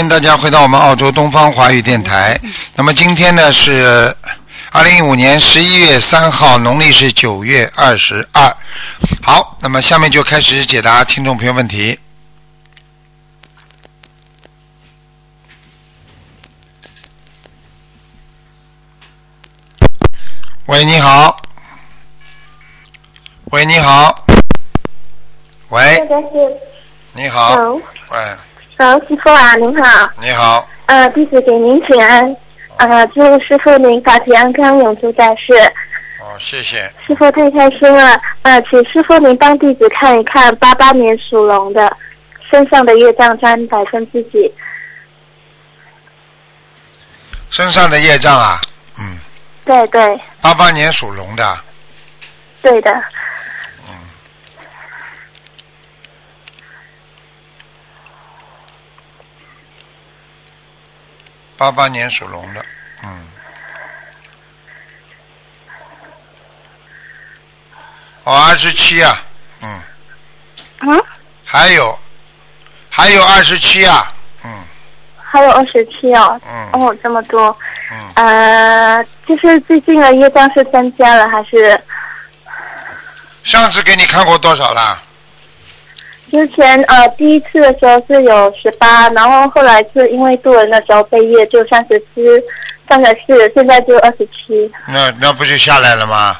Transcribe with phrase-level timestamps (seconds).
[0.00, 2.40] 欢迎大家回到我们澳洲东方华语电台。
[2.74, 4.16] 那么今天呢是
[4.72, 8.56] 二零一五年十一月三号，农历是九月二十二。
[9.22, 12.00] 好，那么下面就开始解答听众朋友问题。
[20.64, 21.42] 喂，你好。
[23.50, 24.24] 喂，你好。
[25.68, 26.00] 喂，
[27.12, 27.28] 你。
[27.28, 27.54] 好，
[28.08, 28.36] 喂，
[28.80, 30.66] 好，师傅啊，您好，你好。
[30.86, 32.34] 呃，弟子给您请安，
[32.78, 35.52] 呃，祝师傅您法体安康，永驻在世。
[36.18, 36.90] 哦，谢谢。
[37.06, 41.94] 师傅太开心了，呃，请师傅您帮弟子看一看八八年属龙的
[42.50, 44.50] 身上的业障占百分之几？
[47.50, 48.58] 身上的业障啊，
[48.98, 49.18] 嗯，
[49.62, 51.54] 对对八八年属龙的，
[52.62, 52.90] 对的，
[61.60, 62.64] 八八年属龙的，
[63.04, 63.28] 嗯。
[68.24, 69.22] 哦，二十七啊，
[69.60, 69.70] 嗯，
[70.78, 71.04] 啊，
[71.44, 71.98] 还有，
[72.88, 74.10] 还有二十七啊，
[74.42, 74.50] 嗯
[75.22, 77.54] 还有二十七哦，嗯哦，这么多，
[77.90, 81.78] 嗯，呃，就是最近的业障是增加了还是？
[83.44, 85.02] 上次给你看过多少啦？
[86.32, 92.42] 之前呃第一次的时候是有十八，然后后来是因为渡人的时候被业就三十四、
[92.88, 94.70] 三十四，现在就二十七。
[94.86, 96.36] 那那不就下来了吗？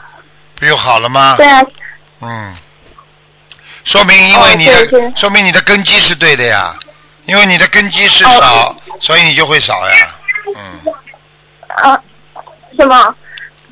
[0.54, 1.34] 不就好了吗？
[1.36, 1.62] 对啊，
[2.20, 2.54] 嗯，
[3.82, 6.74] 说明因为你的，说明你的根基是对的呀，
[7.24, 10.16] 因为你的根基是哦少，所以你就会少呀，
[10.56, 10.92] 嗯。
[11.68, 12.00] 啊，
[12.76, 13.14] 什么？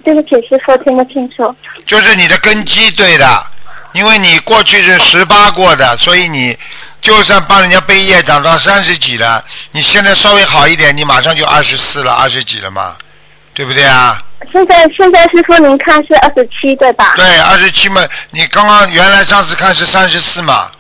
[0.05, 1.55] 对不起，师傅听不清楚。
[1.85, 3.47] 就是你的根基对的，
[3.99, 6.57] 因为你过去是十八过的，所以你
[7.01, 12.97] 就算帮人家背业长到三十几了，你现在稍微好一点，你马上就二十四了，二十几了嘛，
[13.53, 14.23] 对不对啊？
[14.53, 17.13] 现在现在师傅您看是二十七对吧？
[17.17, 20.71] 对，二十七嘛，你刚刚原来上次看是三十四嘛，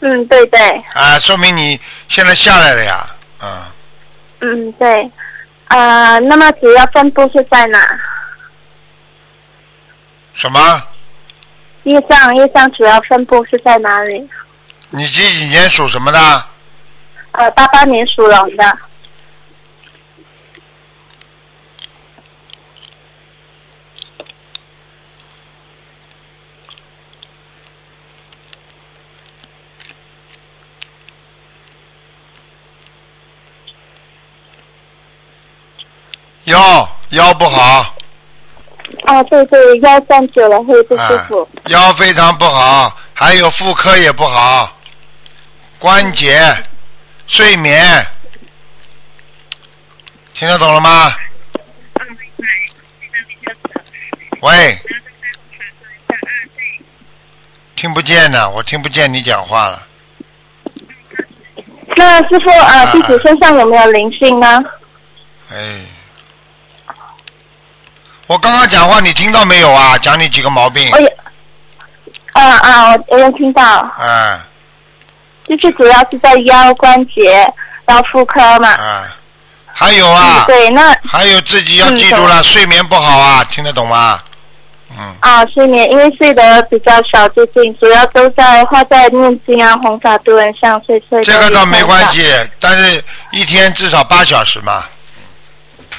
[0.00, 0.58] 嗯，对对，
[0.94, 3.06] 啊，说明你现在下来了呀，
[3.42, 3.62] 嗯，
[4.40, 5.10] 嗯对。
[5.66, 7.78] 呃，那么主要分布是在哪？
[10.32, 10.82] 什么？
[11.84, 14.28] 业障业障主要分布是在哪里？
[14.90, 16.44] 你几几年属什么的？
[17.32, 18.78] 呃，八八年属龙的。
[36.44, 37.94] 腰腰不好，
[39.06, 44.76] 哦，对对，腰站久了会不舒啊服。，腰非常不好，还有妇科也不好，
[45.78, 46.38] 关节、
[47.26, 47.80] 睡眠，
[50.34, 51.14] 听得懂了吗？
[54.40, 54.78] 喂，
[57.74, 59.86] 听不见呢，我听不见你讲话了。
[61.96, 64.62] 那师傅呃，啊弟子身上有没有灵性呢？
[65.50, 65.80] 哎，
[68.28, 69.98] 我刚刚讲话你听到没有啊？
[69.98, 71.00] 讲你几个毛病我？
[71.00, 71.16] 也，
[72.34, 74.38] 啊啊，我我有听到，嗯
[75.44, 77.50] 就是主要是在腰关节，
[77.86, 78.76] 然后妇科嘛。
[78.78, 79.02] 嗯，
[79.72, 84.20] 还有啊嗯，，对，那还有自己要嗯记住了，睡眠不好啊，听得懂吗？
[84.90, 91.22] 嗯，啊，睡眠因为睡得比较少，最近主要都在花在念经啊、弘法度人上，睡睡。
[91.24, 91.98] 这个倒没关。
[92.12, 92.22] 系，
[92.60, 94.84] 但是一天至少八小时嘛。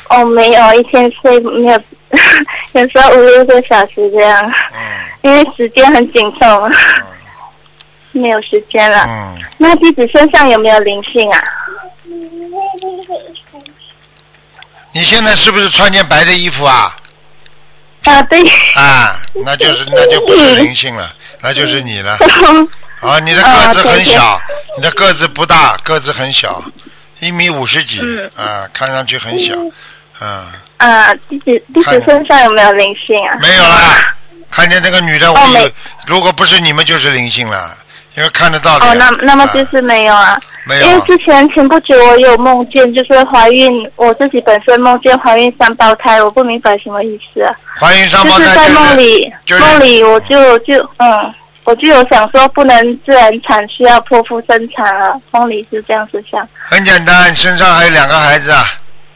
[0.10, 1.82] 哦，没有，一天睡没有，
[2.74, 4.82] 有时候五六个小时这样，嗯
[5.22, 6.70] 因为时间很紧凑，
[8.14, 9.06] 没有时间了。
[9.08, 11.44] 嗯，那弟子身上有没有灵性啊？
[14.92, 16.96] 你现在是不是穿件白的衣服啊？
[18.06, 18.42] 啊，对。
[18.76, 21.12] 啊，那就是那就不是灵性了，
[21.42, 22.18] 那就是你了。
[23.02, 24.42] 啊，你的个子很小，
[24.78, 26.64] 你的个子不大，个子很小，
[27.20, 29.54] 一米五十几，嗯啊，看上去很小，
[30.22, 30.44] 嗯，
[30.78, 33.38] 啊，弟子弟子身上有没有灵性啊？
[33.42, 34.08] 没有啦。
[34.52, 35.72] 看见那个女的，我以为哦
[36.08, 37.78] 如果不是你们就是灵性了，
[38.16, 38.86] 因为看得到的。
[38.86, 40.38] 哦，那那么啊就是没有啊。
[40.66, 40.90] 没有啊。
[40.90, 47.54] 因为之前前不久我有梦见，就是怀孕，我自己本身梦见怀孕三胞胎，我不明白什么意思啊。
[47.80, 51.34] 怀孕双就是在胞胎就是在梦里，就是梦里我就就嗯，
[51.64, 55.14] 我就有想说不能自然产，需要剖腹生产啊。
[55.32, 56.48] 梦里是这样子想。
[56.66, 58.66] 很简单，身上还有两个孩子啊，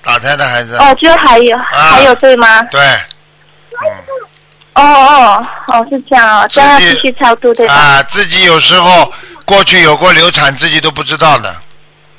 [0.04, 0.76] 打胎的孩子。
[0.78, 2.62] 哦，就还有、还有对吗？
[2.64, 3.90] 对，嗯，
[4.74, 7.74] 哦哦哦，是这样哦，这样要继续超度对吧？
[7.74, 9.12] 啊，自己有时候
[9.46, 11.56] 过去有过流产，自己都不知道的。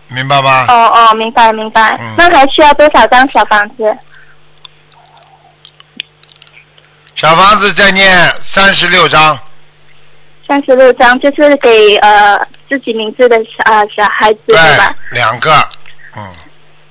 [0.09, 0.67] 明白吗？
[0.69, 1.97] 哦哦，明白明白。
[2.01, 3.97] 嗯那还需要多少张小房子？
[7.15, 8.07] 小房子再念
[8.43, 9.39] 三十六张，
[10.47, 12.39] 三十六张，就是给呃
[12.69, 15.51] 自己名字的小呃小孩子对对吧？，两个，
[16.17, 16.33] 嗯，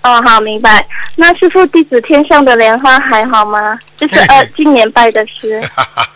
[0.04, 0.86] 哦，好，明白。
[1.16, 3.80] 那师傅，弟子天上的莲花还好吗？
[3.98, 5.60] 就是 呃，今年拜的是。
[5.62, 6.08] 哈哈，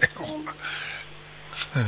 [0.00, 0.24] 这个
[1.76, 1.86] 嗯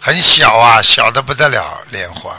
[0.00, 2.34] 很小啊，小的不得了，莲花。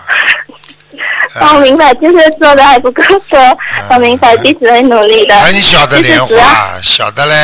[1.39, 3.39] 哦，明白，就是做的还不够多。
[3.89, 5.35] 我明白，弟子会努力的。
[5.35, 7.35] 嗯很小的莲花，小的嘞，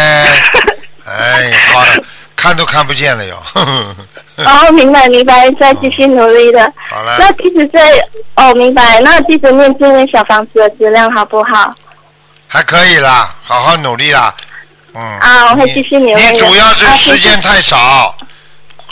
[1.06, 2.03] 哎，好了，
[2.36, 3.41] 看都看不见了哟。
[4.43, 6.73] 哦，明白明白，再继续努力的。
[6.89, 7.79] 好了，那弟子在
[8.35, 8.99] 哦，明白。
[8.99, 11.73] 那弟子念经念小房子的质量好不好？
[12.47, 14.33] 还可以啦，好好努力啦。
[14.93, 15.01] 嗯。
[15.19, 18.15] 啊我会继续努力的你主要是啊时间太少，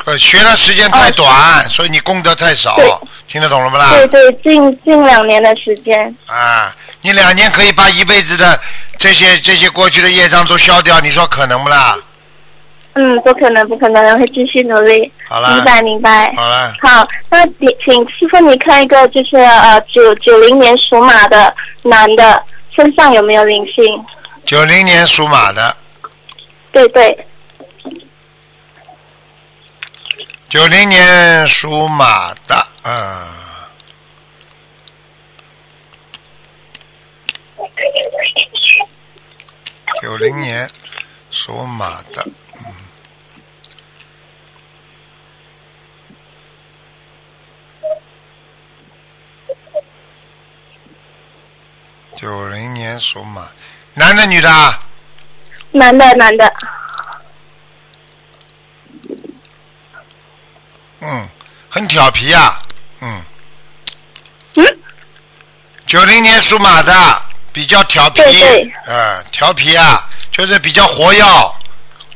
[0.05, 2.77] 呃，学的时间太短，所以你功德太少
[3.27, 3.89] 听得懂了不啦？
[3.91, 6.13] 对对，近近两年的时间。
[6.27, 8.59] 啊，你两年可以把一辈子的
[8.97, 11.97] 这些这些过去的业障都消掉，你说可能不啦？
[12.95, 15.11] 嗯，不可能，不可能，我会继续努力。
[15.27, 16.31] 好了明白明白。
[16.35, 22.43] 好了，好，那你请师傅你看一个，就是呃九九零年属马的男的
[22.75, 24.05] 身上有没有灵性？
[24.45, 25.75] 九零年属马的，
[26.71, 27.25] 对对，
[30.49, 33.27] 九零年属马的，嗯，
[40.01, 40.69] 九零年
[41.31, 42.72] 属马的，嗯，
[52.23, 53.45] 九零年属马，
[53.95, 54.79] 男的女的啊？
[55.73, 56.53] 男的男的，
[61.01, 61.27] 嗯，
[61.67, 62.57] 很调皮啊，
[63.01, 63.21] 嗯。
[64.55, 64.65] 嗯，
[65.85, 67.21] 九零年属马的，
[67.51, 71.21] 比较调皮，对对嗯，调皮啊，就是比较活跃，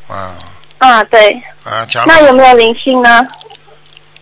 [0.07, 0.33] 嗯
[0.77, 1.33] 啊对，
[1.65, 3.21] 啊，讲那有没有灵性呢？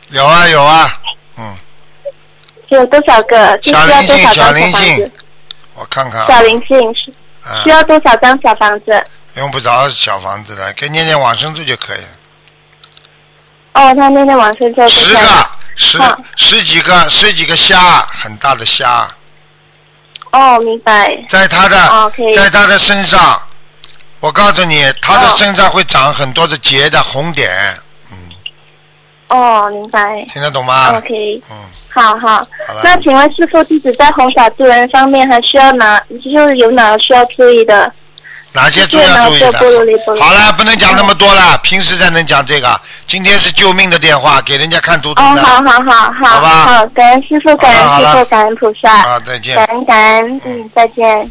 [0.07, 0.99] 有啊有啊，
[1.37, 1.55] 嗯，
[2.69, 3.61] 有多少个？
[3.61, 5.11] 需小灵性小灵性？
[5.75, 6.21] 我看看。
[6.21, 7.11] 啊，小灵性是
[7.43, 7.63] 啊。
[7.63, 9.03] 需要多少张小房子？
[9.35, 12.07] 用不着小房子的，给念念往生咒就可以了，
[13.73, 15.19] 哦，他那天晚上就十个
[15.75, 16.17] 十好。
[16.37, 19.05] 十几个十几个虾，很大的虾，
[20.31, 21.21] 哦，明白。
[21.27, 23.41] 在他的、在他的身上，
[24.21, 27.51] 我告诉你，他的哦身上会长很多的结的红点，
[28.11, 28.17] 嗯，
[29.27, 30.25] 哦，明白。
[30.31, 31.57] 听得懂吗？OK，嗯，
[31.95, 32.45] 好好。
[32.83, 37.91] 那请问师傅，弟子在红法助人方面还需要哪，就是有哪需要注意的？
[38.51, 39.51] 哪些注要注意的？
[40.19, 42.79] 好了，不能讲那么多了，平时才能讲这个。
[43.07, 45.41] 今天是救命的电话，给人家看图哦，腾的。
[45.41, 49.65] 好好好好好吧好，感恩师傅，感恩师傅，感恩菩萨，啊，再见感。
[49.67, 51.29] 恩感恩，嗯，再见。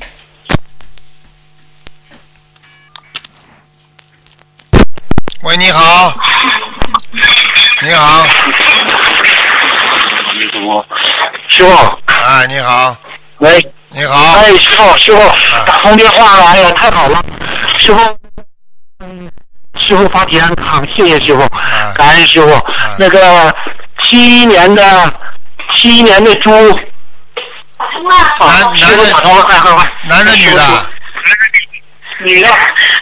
[5.43, 6.15] 喂，你好。
[7.83, 8.27] 你好，
[10.45, 10.85] 师傅，
[11.49, 11.73] 师傅，
[12.13, 12.95] 啊，你好，
[13.39, 15.23] 喂，你好，哎，师傅，师傅，
[15.65, 17.25] 打通电话了，哎呀，太好了，
[17.79, 18.19] 师傅，
[19.01, 19.31] 嗯，
[19.79, 21.49] 师傅发体安康，谢谢师傅，
[21.95, 22.67] 感恩师傅。
[22.99, 23.55] 那个
[24.03, 25.15] 七一年的
[25.73, 26.61] 七一年的猪，男
[28.79, 30.63] 男的打通了，快快快，男的女的？
[32.21, 32.49] 女的，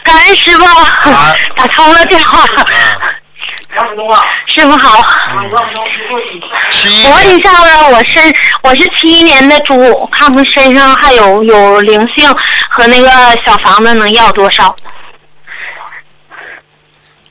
[0.03, 0.65] 感恩师傅，
[1.11, 1.35] 啊。
[1.57, 2.39] 打通了电话。
[4.45, 5.03] 师傅好，
[7.05, 12.29] 我问一，下呢，我身我是七一年的猪，看看身上还有有灵性
[12.69, 13.09] 和那个
[13.45, 14.75] 小房子能要多少？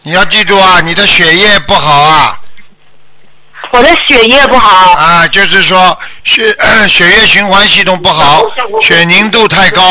[0.03, 2.37] 你要记住啊，你的血液不好啊，
[3.71, 6.53] 我的血液不好，啊，就是说血
[6.89, 8.43] 血液循环系统不好，
[8.81, 9.83] 血凝度太高，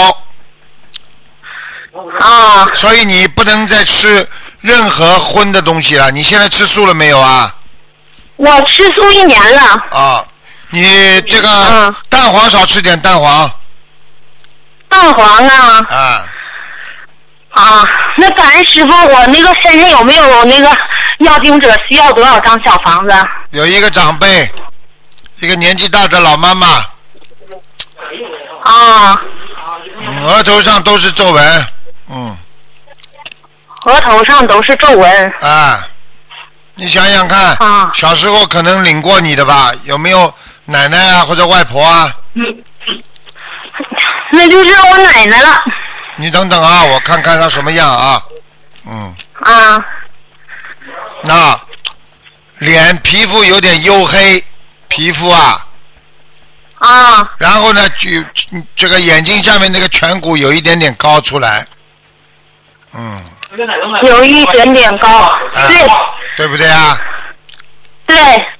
[2.20, 4.28] 啊，所以你不能再吃
[4.62, 6.10] 任何荤的东西了。
[6.12, 7.54] 你现在吃素了没有啊？
[8.38, 10.26] 我吃素一年了，啊，
[10.70, 11.96] 你这个嗯。
[12.10, 13.52] 蛋黄少吃点蛋黄。
[14.90, 15.86] 蛋黄啊。
[15.90, 16.26] 啊，
[17.52, 20.76] 啊，那感恩师傅，我那个身上有没有那个
[21.20, 23.14] 要经者需要多少张小房子？
[23.52, 24.50] 有一个长辈，
[25.40, 26.68] 一个年纪大的老妈妈，
[28.64, 29.22] 啊，
[29.98, 31.66] 嗯额头上都是皱纹，
[32.10, 32.38] 嗯
[33.86, 35.32] 额头上都是皱纹。
[35.42, 35.88] 啊，
[36.76, 39.72] 你想想看，啊小时候可能领过你的吧？
[39.86, 40.34] 有没有
[40.66, 42.16] 奶奶啊或者外婆啊？
[44.32, 45.62] 那就是我奶奶了
[46.16, 48.24] 你等等啊，我看看她什么样啊？
[48.86, 49.86] 嗯，啊
[51.24, 51.60] 那
[52.60, 54.44] 脸皮肤有点黝黑，
[54.88, 55.68] 皮肤啊，
[56.80, 58.10] 啊然后呢，就
[58.76, 61.66] 这个眼睛下面那个颧骨有一点点高出来，
[62.94, 63.22] 嗯，
[64.04, 65.88] 有一点点高，啊对
[66.38, 66.98] 对不对啊？
[68.06, 68.18] 对，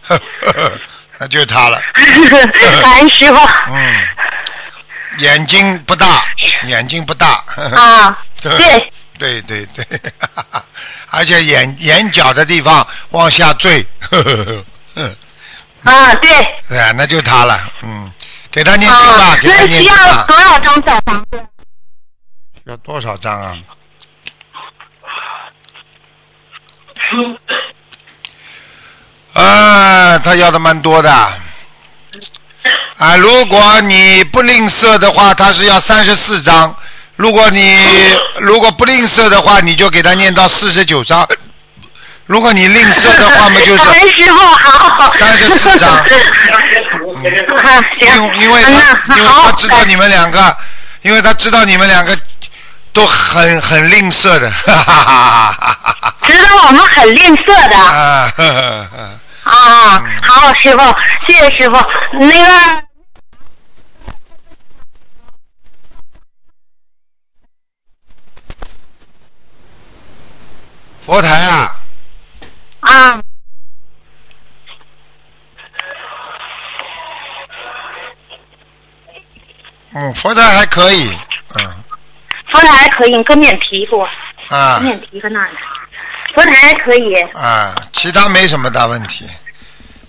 [1.18, 1.80] 那就是他了，
[2.82, 3.40] 感恩师傅
[3.72, 3.96] 嗯，
[5.20, 6.24] 眼睛不大，
[6.66, 7.44] 眼睛不大，
[7.76, 9.86] 啊， 对，对对对，
[11.12, 13.86] 而且眼眼角的地方往下坠，
[15.84, 16.30] 啊对
[16.68, 18.12] 对啊，那就他了，嗯，
[18.52, 21.46] 给他念经吧，啊，给他那需要念经吧，多少张小房子？
[22.66, 23.58] 要多少张啊？
[29.34, 31.12] 啊，他要的蛮多的。
[32.98, 36.70] 啊，如果你不吝啬的话，他是要三十四张；
[37.16, 37.78] 如果你
[38.40, 41.26] 如果不吝啬的话，你就给他念到四十九张；
[42.26, 45.10] 如果你吝啬的话嘛，就是感恩师傅好。
[45.10, 46.06] 34张 啊，
[48.00, 50.56] 行，因因为嗯他因为他知道你们两个，
[51.02, 52.16] 因为他知道你们两个
[52.94, 57.76] 都很很吝啬的，哈哈哈哈哈哈知道我们很吝啬的。
[57.78, 60.04] 啊，呵呵呵啊。
[60.22, 60.96] 好，师傅，
[61.28, 61.76] 谢谢师傅。
[62.14, 62.84] 那个
[71.06, 71.76] 佛台啊，
[72.82, 73.22] 啊，
[79.94, 81.18] 嗯，佛台还可以，
[81.58, 81.84] 嗯
[82.52, 84.08] 佛台还可以，你搁面皮给我，
[84.50, 85.52] 啊面皮搁那呢。
[86.34, 89.26] 佛台还可以，啊，其他没什么大问题。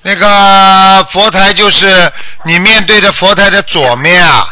[0.02, 2.11] 那个佛台就是
[2.44, 4.49] 你面对着佛台的左面啊，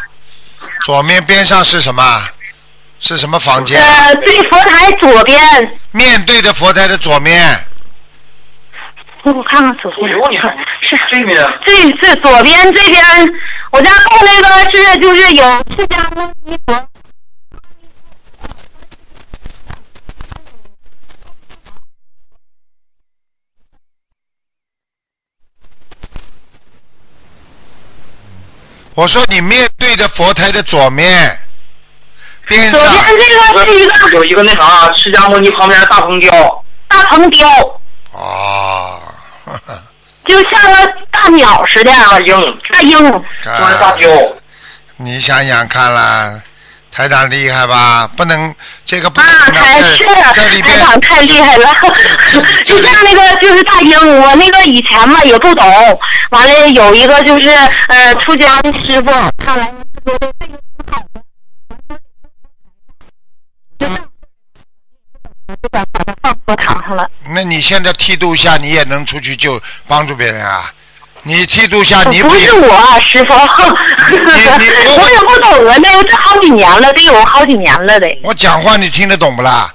[0.83, 2.03] 左面边上是什么？
[2.99, 3.81] 是什么房间？
[3.81, 7.67] 呃，对佛台左边，面对着佛台的左面，
[9.23, 10.11] 我看看左边
[10.83, 13.35] 是这边这这左边这边，
[13.71, 15.45] 我家供那个是就是有
[15.77, 16.89] 释迦牟尼佛。
[29.01, 31.09] 我说你面对着佛台的左面，
[32.47, 37.49] 边左上边这个是一个有一个那啥释迦牟尼旁边大鹏雕，大鹏雕，
[38.13, 39.01] 哦，
[39.47, 39.83] 呵呵
[40.27, 43.25] 就像个大鸟似的，大鹰，大鹰。
[43.43, 44.11] 穿大雕，
[44.99, 46.39] 你想想看啦，
[46.93, 48.07] 台长厉害吧？
[48.19, 48.55] 不能
[48.91, 51.73] 这个不啊，能台是这这里台边长太厉害了，
[52.67, 55.65] 就像那个就是大鹰，我那个以前嘛也不懂，
[56.31, 57.49] 完了有一个就是
[57.87, 59.73] 呃出家的师傅，看来
[60.05, 60.59] 说的这个挺
[60.91, 61.01] 好
[63.79, 63.87] 的，
[65.63, 67.09] 就把把它放佛堂上了。
[67.29, 70.69] 那你现在剃度下，你也能出去救帮助别人啊？
[71.23, 78.19] 你记住下，你不也是我啊， 师傅， 我也不懂啊，那个这好几年了，得有好几年了得。
[78.23, 79.71] 我讲话你听得懂不啦？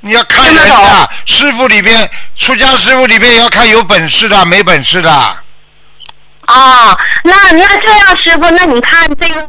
[0.00, 5.10] 你要看人的，师傅里边，出家师傅里边也要看有本事的，没本事的。
[5.10, 9.48] 啊，那那这样，师傅，那你看这个，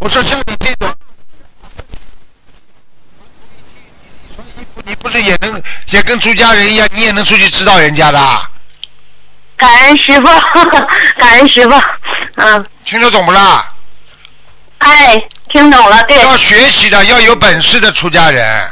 [0.00, 0.94] 我说像你这种，
[4.86, 8.18] 你不是也能也跟出家人一样，你也能出去指导人家的，
[9.56, 10.24] 感恩师傅，
[11.18, 11.82] 感恩师傅，
[12.36, 13.72] 嗯，听得懂不啦？
[14.78, 18.70] 哎，听懂了，对，要学习的，要有本事的出家人，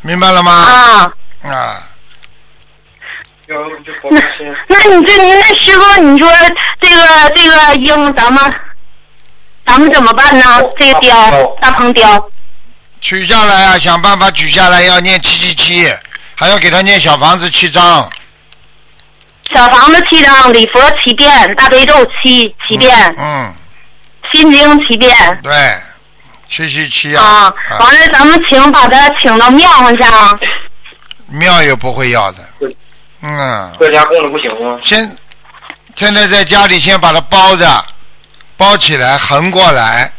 [0.00, 0.52] 明白了吗？
[0.52, 1.12] 啊，
[1.50, 1.82] 啊，
[3.46, 3.54] 那
[4.68, 6.26] 那你这您那师傅，你说
[6.80, 8.54] 这个这个鹰，咱们
[9.66, 10.44] 咱们怎么办呢？
[10.78, 12.30] 这个雕，大鹏雕，
[13.00, 15.96] 取下来啊，想办法取下来，要念七七七，
[16.34, 18.08] 还要给他念小房子七张。
[19.50, 23.52] 小房子七张，礼佛七遍，大悲咒七七遍，嗯，
[24.32, 25.40] 心经七遍。
[25.42, 25.52] 对，
[26.48, 30.38] 七七七啊啊，，完了，咱们请把他请到庙上去啊。
[31.28, 32.48] 庙也不会要的。
[33.22, 34.78] 嗯，在家供的不行吗？
[34.82, 35.16] 先
[35.96, 37.84] 现在在家里先把它包着，
[38.56, 40.12] 包起来，横过来。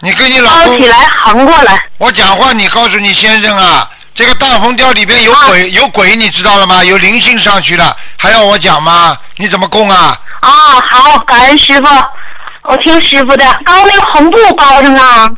[0.00, 1.88] 你跟你老公起，来，横过来。
[1.98, 6.84] 我讲话，你告诉你先生啊，这个大红雕里边有啊鬼，有鬼，你知道了吗？
[6.84, 9.16] 有灵性上去了，还要我讲吗？
[9.36, 10.18] 你怎么供啊？
[10.40, 10.50] 啊，
[10.90, 11.88] 好，感恩师傅，
[12.62, 13.44] 我听师傅的。
[13.64, 15.30] 刚刚那个红布包上啊。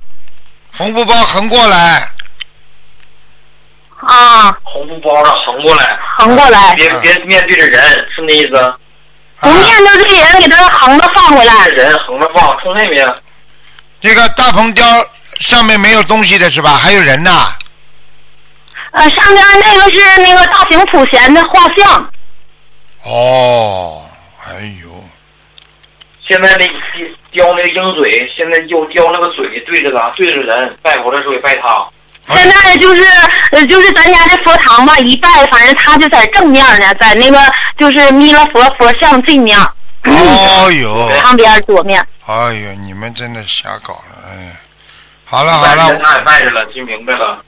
[0.77, 2.11] 红布包横过来，
[4.01, 7.83] 啊，红布包上横过来，横过来，别别面对着人，
[8.15, 8.75] 是那意思？
[9.41, 11.67] 不面对这人，给他横着放回来。
[11.69, 13.07] 人横着放，冲那边。
[14.01, 14.85] 这个大鹏雕
[15.41, 16.77] 上面没有东西的是吧？
[16.77, 17.31] 还有人呐？
[18.93, 22.11] 呃，上边那个是那个大型普贤的画像。
[23.05, 24.03] 哦，
[24.47, 25.05] 哎呦，
[26.27, 26.67] 现在那
[27.31, 31.87] 雕那个鹰嘴，现在又雕那个嘴对着咱，对着人，拜佛的时候也拜他。
[32.35, 33.03] 现在就是
[33.53, 37.39] 呃，就是咱家这佛堂吧，一拜，反正他就在正面呢，在那个
[37.79, 39.59] 就是弥勒佛佛像这面，
[40.05, 42.07] 哦呦，旁边左面。
[42.27, 44.53] 哎呦，你们真的瞎搞了，哎呀，
[45.25, 47.43] 好了好了，拜着了，听明白了。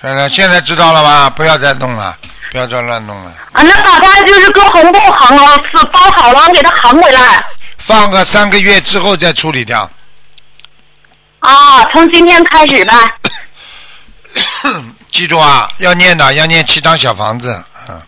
[0.00, 1.28] 现在现在知道了吧？
[1.30, 2.16] 不要再弄了，
[2.52, 3.30] 不要再乱弄了。
[3.52, 7.44] 啊，那把它就是搁红布横了，是包好了，给它横回来。
[7.78, 9.88] 放个三个月之后再处理掉。
[11.40, 12.92] 啊，从今天开始呗。
[15.10, 18.00] 记住啊，要念的，要念七张小房子，嗯。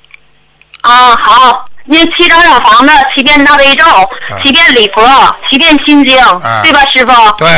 [0.83, 3.85] 啊，好，念七张小房子，七遍大悲咒，
[4.41, 5.03] 七遍礼佛，
[5.51, 6.17] 七遍心经，
[6.63, 7.13] 对吧，师傅？
[7.37, 7.49] 对，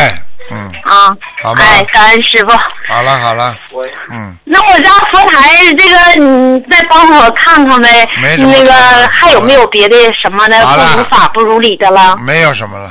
[0.50, 0.72] 嗯。
[0.84, 1.14] 啊。
[1.42, 1.62] 好吗？
[1.62, 2.50] 哎，感恩师傅。
[2.88, 3.54] 好了好了。
[3.72, 3.84] 我。
[4.10, 4.34] 嗯。
[4.44, 8.08] 那我家佛台这个，你再帮我看看呗。
[8.22, 8.72] 没那个
[9.08, 10.64] 还有没有别的什么的？
[10.64, 12.16] 不如法不如理的了。
[12.16, 12.90] 没有什么了，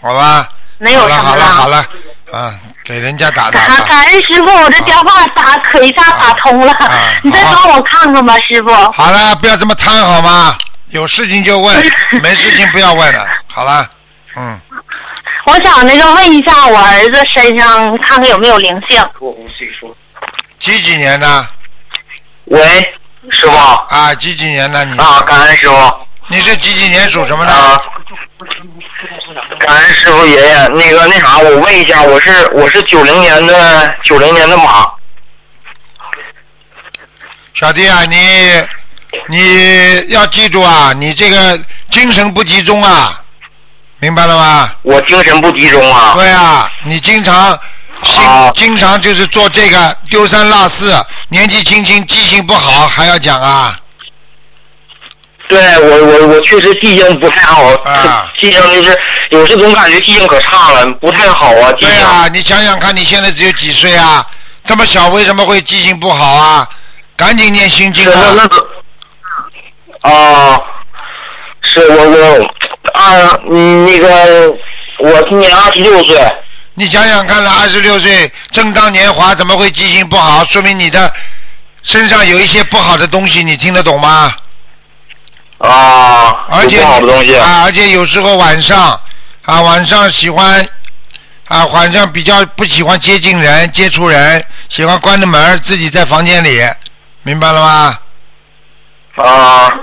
[0.00, 0.48] 好吧。
[0.78, 1.44] 没有什么了。
[1.44, 1.86] 好了
[2.30, 2.54] 好了，啊。
[2.84, 3.66] 给人家打打。
[3.66, 6.74] 感感恩师傅，我这电话打可一下打通了，
[7.22, 8.72] 你再帮我看看吧，师傅。
[8.92, 10.56] 好了，不要这么贪好吗？
[10.90, 11.74] 有事情就问，
[12.22, 13.26] 没事情不要问了。
[13.48, 13.88] 好了，
[14.36, 14.60] 嗯。
[15.46, 19.02] 我想那个问一下我儿子身上，看看有没有灵性。
[20.58, 21.46] 几几年的？
[22.46, 22.60] 喂，
[23.30, 23.52] 师傅。
[23.94, 24.98] 啊，几几年的你？
[24.98, 25.74] 啊，感恩师傅。
[26.30, 27.52] 你是几几年属什么的？
[27.52, 27.80] 啊
[29.58, 34.86] 感恩师傅爷爷，那个那啥，我问一下，我是我是九零年的九零年的马。
[37.54, 38.16] 小弟啊，你
[39.28, 41.58] 你要记住啊，你这个
[41.90, 43.22] 精神不集中啊，
[44.00, 44.70] 明白了吗？
[44.82, 46.12] 我精神不集中啊。
[46.14, 47.58] 对啊，你经常
[48.02, 50.92] 经经常就是做这个丢三落四，
[51.28, 53.74] 年纪轻轻记性不好还要讲啊。
[55.48, 61.72] 对我我我确实记性不太好，啊记性就是有时总感觉记性可差了，不太好啊。
[61.80, 64.26] 对啊，你想想看，你现在只有几岁啊？
[64.64, 66.68] 这么小为什么会记性不好啊？
[67.16, 68.32] 赶紧念心经啊！
[68.36, 68.67] 那个
[70.00, 70.60] 啊，
[71.62, 72.50] 是我我
[72.94, 74.54] 二嗯那个
[74.98, 76.20] 我今年二十六岁。
[76.74, 80.44] 你想想看了，二十六岁正当年华，怎么会记性不好？
[80.44, 81.12] 说明你的
[81.82, 84.32] 身上有一些不好的东西，你听得懂吗？
[85.58, 88.78] 啊，而且好的东西啊，而且有时候晚上
[89.42, 90.64] 啊，晚上喜欢
[91.48, 96.60] 啊，晚上比较不喜欢接近人、接触人，喜欢关着门自己在房间里，
[97.24, 97.98] 明白了吗？
[99.22, 99.74] 啊，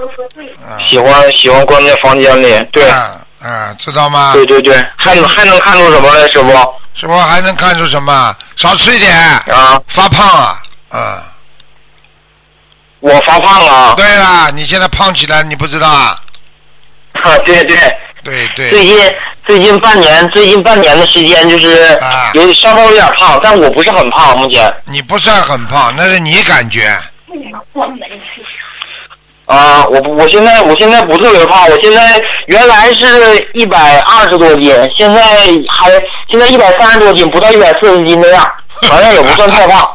[0.89, 2.83] 喜欢喜欢关在房间里，对，
[3.41, 4.31] 嗯，知道吗？
[4.33, 6.73] 对对对，还能还能看出什么来，师傅？
[6.93, 8.35] 师傅还能看出什么？
[8.55, 9.11] 少吃一点
[9.55, 10.61] 啊，发胖啊，
[10.93, 11.19] 嗯。
[13.01, 13.93] 我发胖了。
[13.95, 16.19] 对了，你现在胖起来，你不知道啊？
[17.13, 17.77] 啊，对对。
[18.23, 18.71] 对对。
[18.71, 21.95] 最近最近半年，最近半年的时间就是
[22.33, 24.73] 有稍稍有点胖，但我不是很胖，目前。
[24.85, 26.99] 你不算很胖，那是你感觉。
[29.45, 35.21] 啊，我我现在我现在不特别胖，我现在原来是一百二十多斤，现在
[35.69, 35.91] 还
[36.29, 38.51] 现在一百三十多斤，不到一百四十斤那样，
[38.89, 39.87] 反正也不算太胖。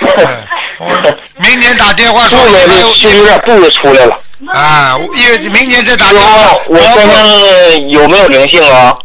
[1.36, 4.18] 明年打电话 说，肚子有点肚子出来了。
[4.52, 6.54] 啊，因为明年再打电话。
[6.66, 8.96] 我身上有没有灵性啊？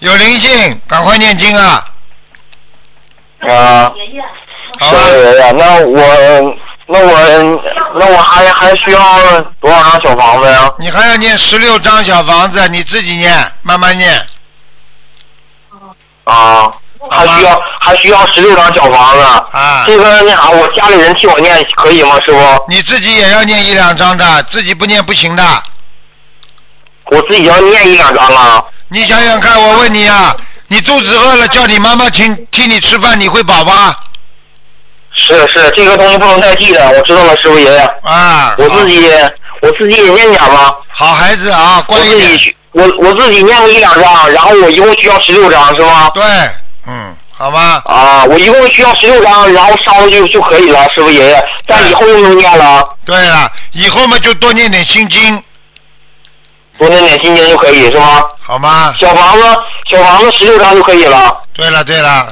[0.00, 1.84] 有灵性，赶快念经啊！
[3.40, 3.92] 啊，
[4.78, 6.54] 好爷爷，那我
[6.86, 7.60] 那我
[7.94, 10.70] 那我还还需要多少张小房子呀？
[10.78, 14.26] 你还要念十六张小房子，你自己念，慢慢念。
[16.24, 16.72] 啊。
[17.10, 19.24] 还需要还需要十六张小房子，
[19.58, 22.64] 啊，这个那啥，我家里人替我念可以吗，师傅？
[22.68, 25.62] 你自己也要念一两张的，自己不念不行的。
[27.06, 28.62] 我自己要念一两张啊。
[28.86, 30.32] 你想想看，我问你啊，
[30.68, 33.96] 你肚子饿了叫你妈妈请替你吃饭，你会饱吗？
[35.14, 37.78] 是是，这个东西不能代替的，我知道了，师傅爷爷。
[38.02, 38.54] 啊。
[38.58, 39.08] 我自己
[39.60, 40.74] 我自己也念点吧。
[40.88, 42.54] 好孩子啊，乖一点。
[42.72, 46.10] 我我自己念个一两张，然后我一共需要十六张，是吗？
[46.14, 46.22] 对。
[46.86, 47.82] 嗯，好吧。
[47.84, 51.44] 啊，我一共需要十六张，然后烧了就就可以了，师傅爷爷。
[51.66, 52.82] 但以后用不用念了？
[53.04, 55.42] 对了，以后嘛就多念点心经，
[56.78, 58.22] 多念点心经就可以，是吗？
[58.40, 58.94] 好吗？
[58.98, 59.44] 小房子，
[59.88, 61.40] 小房子十六张就可以了。
[61.52, 62.26] 对了对了，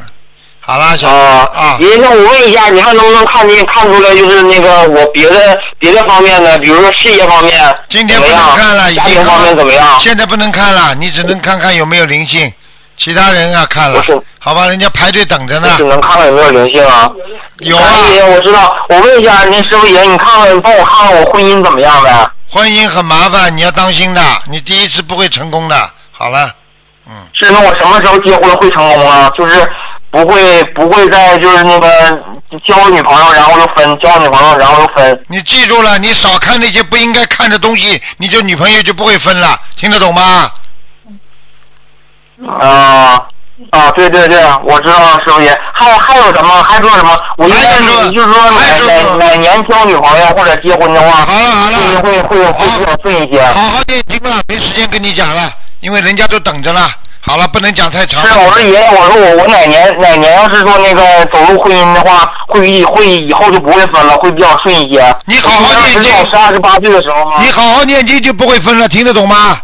[0.70, 1.76] 好了，小啊啊。
[1.80, 9.98] 爷爷，那我问一下，你看能不能看见看出来，就是那个我别的别的方面的，比如说事业方面，今天不能看了，家庭方面怎么样？
[9.98, 12.52] 现在不能看了，你只能看看有没有灵性。
[12.96, 14.00] 其他人啊，看了，
[14.38, 15.74] 好吧，人家排队等着呢。
[15.76, 17.10] 只能看看有没有灵性啊。
[17.58, 17.82] 有啊。
[18.10, 18.76] 爷爷，我知道。
[18.90, 22.30] 我问一下，您师傅爷，你看看，帮我看看我婚姻怎么样呗？
[22.48, 25.90] 婚姻很麻烦，你要当心的，你第一次不会成功的。
[26.12, 26.54] 好了，
[27.08, 29.32] 嗯，是那我什么时候结婚会成功啊？
[29.36, 29.68] 就是
[30.10, 31.88] 不会不会再就是那个
[32.66, 35.24] 交女朋友然后又分，交女朋友然后又分。
[35.28, 40.50] 你记住了，你少看那些不应该看的东西，你就女朋友就不会分了，听得懂吗？
[42.58, 43.22] 啊
[43.70, 45.56] 啊，对对对，我知道了，师傅爷。
[45.74, 46.62] 还还有什么？
[46.64, 47.16] 还说什么？
[47.36, 53.46] 我一还有说般就是说哪哪哪年交女朋友或者结婚的话，好了好了会会会会比较顺一些。
[53.46, 56.90] 好好念经吧，没时间跟你讲了，因为人家都等着了。
[57.22, 58.26] 好了，不能讲太长。
[58.26, 65.14] 是，我说爷爷，我说我我哪年哪年要是说那个走入婚姻的话，会以会以后就不会分了，会比较顺一些。
[65.26, 67.36] 你好好念经十六、十二、十八岁的时候吗？
[67.40, 69.60] 你好好念经就不会分了，听得懂吗？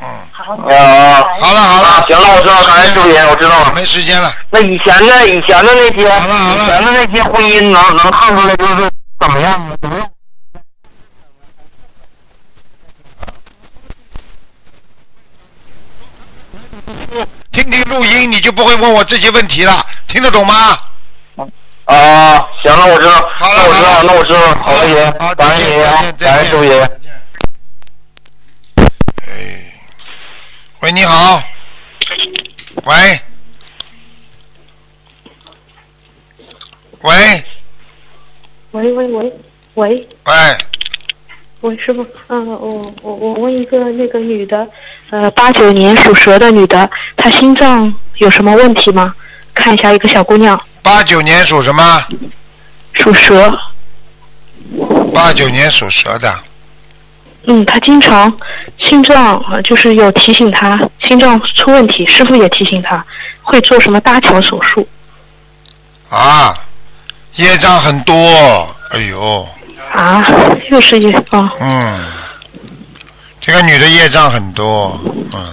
[0.00, 3.72] 嗯，啊，好了好了，行了，我知道，感恩师傅爷，我知道了。
[3.74, 4.32] 没时间了。
[4.48, 8.90] 那以前的以前的那些好了好了以前的那些婚姻能能看出来就是
[9.20, 9.76] 怎么样呢？
[9.82, 10.09] 怎么样？
[17.70, 20.76] 听听录音，你就不会问我这些问题了，听得懂吗？
[21.84, 26.76] 啊，行了，我知道，好了那我知道，那我知道，好了，爷爷好，感恩爷感恩师傅爷。
[26.76, 26.82] 爷。
[29.26, 29.60] 哎，
[30.80, 31.42] 喂，你好，
[32.84, 33.20] 喂，
[37.00, 37.44] 喂，
[38.72, 39.32] 喂喂喂
[39.74, 40.08] 喂。
[40.24, 40.58] 喂，
[41.60, 44.66] 喂，师傅，嗯，我我我问一个那个女的，
[45.10, 49.14] 呃，八九年属蛇的女的，她心脏有什么问题吗？
[49.52, 52.02] 看一下一个小姑娘，八九年属什么？
[52.94, 53.58] 属蛇，
[55.12, 56.40] 八九年属蛇的，
[57.44, 58.34] 嗯，她经常
[58.78, 63.04] 心脏呃就是有提醒她心脏出问题，师傅也提醒她
[63.42, 64.88] 会做什么搭桥手术，
[66.08, 66.56] 啊，
[67.36, 68.14] 业障很多，
[68.92, 69.46] 哎呦，
[69.92, 70.24] 啊，
[70.70, 72.00] 又是一啊，嗯，
[73.40, 74.98] 这个女的业障很多，
[75.32, 75.44] 嗯，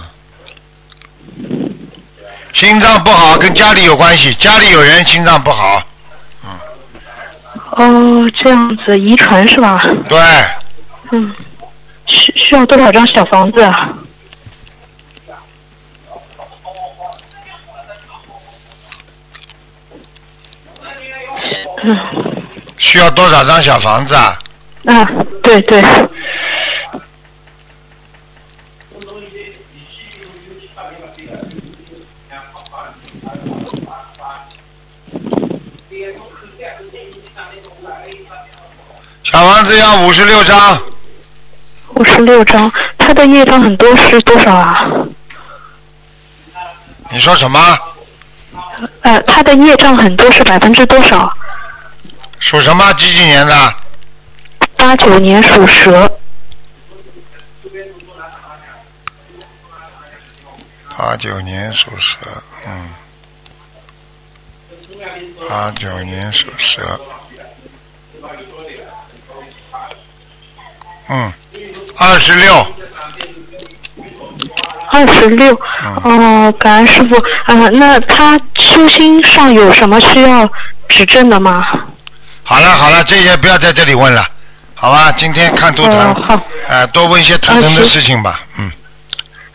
[2.52, 5.82] 心脏不好跟家里有关系，家里有人心脏不好，
[6.44, 6.50] 嗯。
[7.72, 9.84] 哦，这样子遗传是吧？
[10.08, 10.18] 对，
[11.10, 11.34] 嗯，
[12.06, 13.90] 需需要多少张小房子啊？
[21.80, 21.96] 嗯，
[22.88, 24.34] 需要多少张小房子啊？
[24.86, 25.06] 啊，
[25.42, 25.82] 对对，
[39.22, 40.82] 小房子要五十六张，
[41.94, 44.90] 五十六张，他的业障很多是多少啊？
[47.10, 47.78] 你说什么？
[49.02, 51.30] 呃，他的业障很多是百分之多少？
[52.40, 52.92] 属什么？
[52.94, 53.74] 几几年的？
[54.76, 56.18] 八九年属蛇，
[60.96, 62.16] 八九年属蛇，
[62.66, 62.90] 嗯，
[65.48, 67.00] 八九年属蛇，
[71.08, 71.32] 嗯，
[71.98, 72.66] 二十六，
[74.92, 75.60] 二十六。
[76.04, 77.16] 哦，感恩师傅。
[77.44, 80.48] 啊、那他修心上有什么需要
[80.88, 81.66] 指正的吗？
[82.48, 84.26] 好了好了，这些不要在这里问了，
[84.74, 85.12] 好吧？
[85.14, 86.40] 今天看图腾哦，好。
[86.66, 88.72] 呃，多问一些图腾的事情吧，嗯，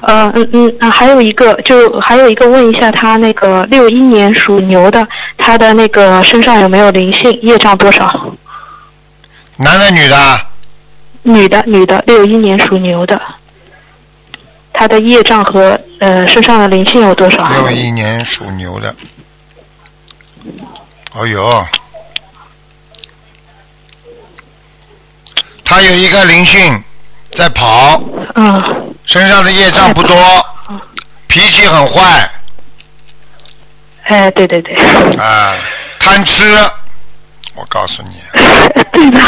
[0.02, 5.08] 呃嗯嗯啊，还有一个就还有一个问一下他那个六一年属牛的，
[5.40, 8.32] 他的那个身上有没有灵性，业障多少？
[9.58, 10.46] 男的女的啊？
[11.24, 13.20] 女的女的，六一年属牛的，
[14.72, 17.44] 他的业障和呃身上的灵性有多少？
[17.50, 18.96] 六一年属牛的，
[21.14, 21.66] 哦呦，
[25.74, 26.84] 他有一个灵性
[27.32, 28.00] 在跑，
[28.36, 28.62] 嗯。
[29.06, 30.16] 身上的业障不多，
[31.28, 32.30] 脾气很坏。
[34.04, 34.76] 哎对对对，
[35.18, 35.56] 啊，
[36.00, 36.44] 贪吃，
[37.56, 38.22] 我告诉你。
[38.92, 39.20] 对 的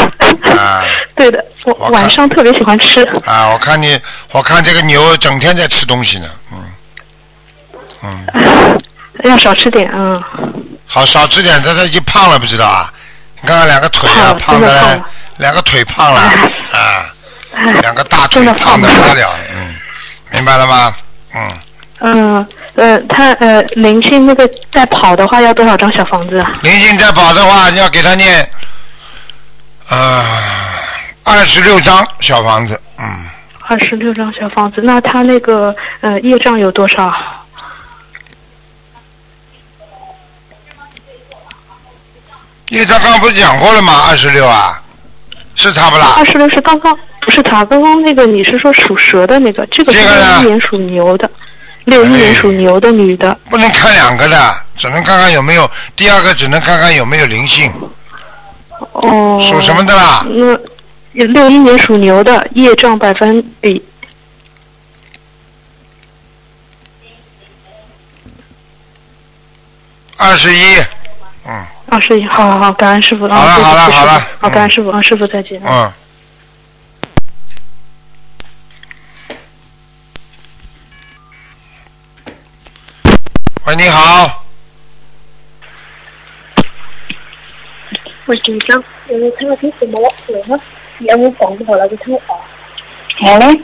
[0.56, 0.84] 啊。
[1.16, 3.02] 对的，我晚上特别喜欢吃。
[3.24, 6.64] 啊，我看你，我看这个牛整天在吃东西呢，嗯。
[8.04, 8.78] 嗯，
[9.28, 10.22] 要少吃点，啊，
[10.86, 12.92] 好少吃点，他这已经胖了，不知道啊？
[13.42, 15.02] 你看看两个腿啊，胖的嘞
[15.38, 16.20] 两个腿胖了
[16.72, 17.12] 啊，
[17.54, 19.74] 哎两个大腿胖的不得了，嗯，
[20.32, 20.96] 明白了吗？
[21.34, 21.60] 嗯，
[22.00, 26.52] 嗯呃，他呃灵性那个在跑的话要多少张小房子啊？
[26.62, 28.50] 灵性在跑的话，要给他念，
[29.88, 30.22] 呃，
[31.24, 33.24] 二十六张小房子，嗯，
[33.68, 37.12] 二十六张小房子，那他那个呃业障有多少？
[42.70, 43.92] 业障刚不是讲过了吗？
[44.08, 44.82] 二十六啊，
[45.56, 46.24] 是他不啦二？
[46.24, 51.28] 十六是刚刚不是他，刚刚那个你是说属蛇的那个，这个是六一年属牛的，
[51.86, 55.68] 六一年属牛的女的，不能看两个的，只能看看有没有。
[55.96, 57.72] 第二个只能看看有没有灵性，
[58.92, 59.38] 哦。
[59.40, 60.24] 属什么的啦？
[60.28, 63.82] 那六一年属牛的，业障百分比
[70.18, 70.76] 二十一。
[71.48, 75.60] 嗯二十一，好好好，感恩师傅，啊，好了好了好了好，感恩师傅，啊，师傅再见。
[75.64, 75.92] 嗯。
[83.64, 84.44] 喂，你好，
[88.26, 90.60] 我紧張，你睇下啲父母嚟啦，
[90.98, 91.84] 有冇講過啦？
[91.86, 92.20] 佢聽我。
[93.18, 93.60] 好嘞，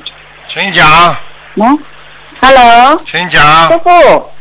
[0.49, 1.17] 请讲，
[1.57, 1.79] 嗯
[2.41, 3.79] ，Hello，请讲师。
[3.79, 4.32] 傅，嗯，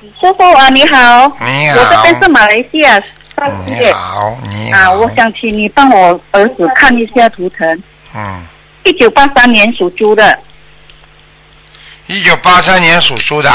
[0.00, 3.00] 师傅啊，你好，你我这边是，马来西亚
[3.34, 4.78] 上你姐好，你好。
[4.78, 7.82] 啊，我想请你帮我儿子看一下图腾，
[8.14, 8.42] 嗯，
[8.84, 10.38] 一九八三年属猪的，
[12.06, 13.50] 一九八三年属猪的，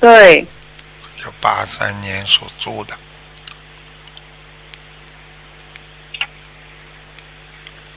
[0.00, 2.94] 对，一九八三年属猪的。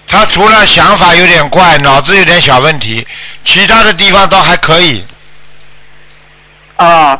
[0.07, 3.05] 他除了想法有点怪，脑子有点小问题，
[3.43, 5.03] 其他的地方都还可以。
[6.77, 7.19] 哦，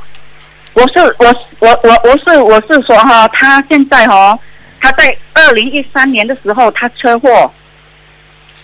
[0.73, 4.37] 我是我我我我是我是说哈，他现在哈，
[4.81, 7.49] 他在二零一三年的时候他车祸，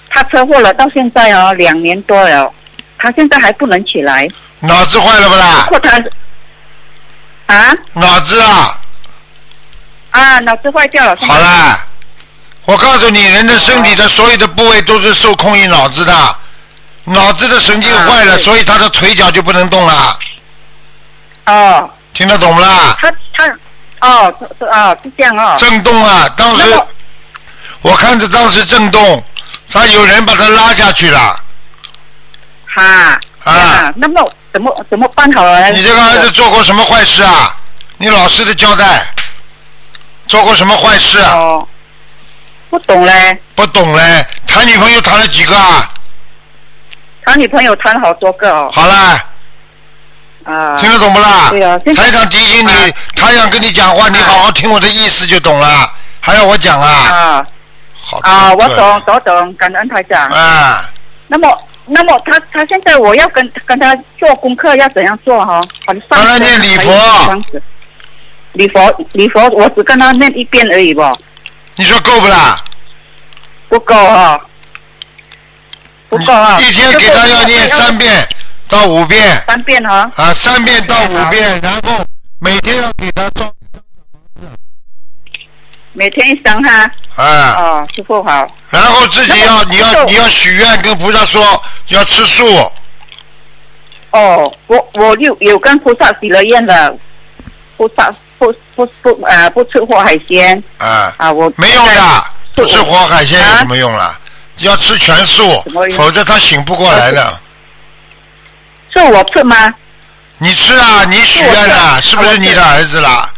[0.10, 2.54] 他车祸了，到现在哦两年多了，
[2.98, 4.28] 他现在还不能起来，
[4.60, 5.68] 脑子坏了不啦？
[5.70, 5.98] 或他
[7.48, 7.74] 啊？
[7.94, 8.82] 脑子啊，
[10.12, 11.86] 啊脑子坏掉了，好啦，
[12.66, 16.36] 我告诉你，人的身体的所有的部位都是受控于脑子的，
[17.06, 20.20] 脑子的神经坏了，啊所以他的腿脚就不能动了，
[21.46, 22.96] 哦，听得懂不啦？
[23.00, 23.48] 他他
[24.02, 26.30] 哦哦是这样哦，震动啊！
[26.38, 26.64] 当时
[27.82, 29.24] 我看着当时震动，
[29.72, 31.36] 他有人把他拉下去了。
[32.66, 35.70] 哈啊那么怎么怎么办好了？
[35.72, 37.56] 你这个儿子做过什么坏事啊？
[37.98, 39.06] 你老实的交代，
[40.28, 41.34] 做过什么坏事啊？
[41.36, 41.68] 哦，
[42.70, 45.90] 不懂嘞，不懂嘞，谈女朋友谈了几个啊？
[47.24, 49.24] 谈女朋友谈了好多个哦，好了，
[50.44, 51.50] 啊，听得懂不啦？
[51.52, 56.88] 对啊台长提醒你啊，他想跟你讲话，你好好听我的意思就懂了，还要我讲啊？
[56.88, 57.46] 啊
[57.94, 60.28] 好啊，我懂我懂，感恩台长。
[60.30, 60.90] 啊，
[61.28, 65.62] 那么，那么他他现在我要跟跟他做功课要怎样做哈？
[65.86, 66.92] 他念礼佛。
[68.54, 71.02] 礼佛礼佛，我只跟他念一遍而已不，
[71.76, 72.58] 你说够不啦？
[73.70, 74.42] 不够哈，
[76.10, 76.60] 不够啊。
[76.60, 78.12] 一天给他要念三遍
[78.72, 80.10] 到五遍三遍哈。
[80.16, 82.04] 啊，三遍到五遍，然后
[82.40, 83.52] 每天要给他装
[85.92, 86.90] 每天一张哈。
[87.18, 87.26] 啊，
[87.60, 88.48] 哦，师傅好。
[88.70, 92.72] 然后自己要你要你要许愿跟菩萨说要吃素，
[94.12, 96.96] 哦，我我有有跟菩萨许了愿了，
[97.76, 102.24] 菩萨不不不呃不吃活海鲜啊，啊，我没用的，
[102.56, 104.18] 不吃活海鲜有啊什么用啦？
[104.60, 105.62] 要吃全素
[105.98, 107.41] 否则他醒不过来的。
[108.94, 109.74] 是我吃吗？
[110.38, 113.32] 你吃啊，你许愿了，是是不是你的儿子啦？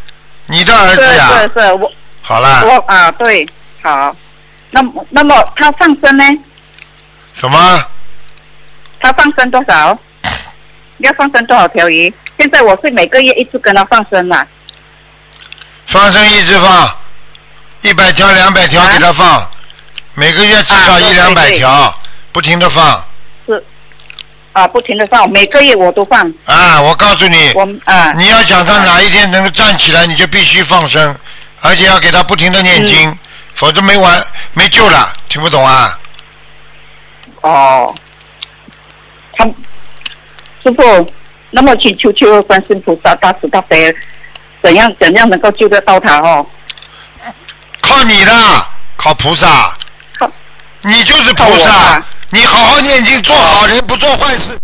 [0.45, 3.45] 你的儿子呀，是是，我好啦，我啊对，
[3.81, 4.15] 好。
[4.71, 6.23] 那么那么他放生呢？
[7.33, 7.85] 什么？
[8.99, 9.97] 他放生多少？
[10.99, 12.13] 要放生多少条鱼？
[12.39, 14.47] 现在我是每个月一次跟他放生啦。
[15.85, 16.97] 放生一直放，
[17.81, 19.51] 一百条、两百条啊给他放，
[20.13, 23.05] 每个月至少一两百对对条，不停的放。
[24.53, 26.31] 是啊，不停的放，每个月我都放。
[26.45, 31.15] 啊，我告诉你，我啊你要想他哪一天能够站起来，你就必须放生，
[31.61, 33.17] 而且要给他不停的念经，嗯
[33.55, 35.13] 否则没完没救了。
[35.29, 35.99] 听不懂啊？
[37.41, 37.95] 哦，
[39.33, 39.45] 他
[40.63, 41.13] 师傅，
[41.51, 43.95] 那么请求求观世音菩萨大慈大悲，
[44.61, 46.45] 怎样怎样能够救得到他哦？
[47.81, 48.31] 靠你的，
[48.97, 49.47] 靠菩萨
[50.17, 50.29] 靠，
[50.81, 54.57] 你就是菩萨啊，你好好念经，做好人，不做坏事。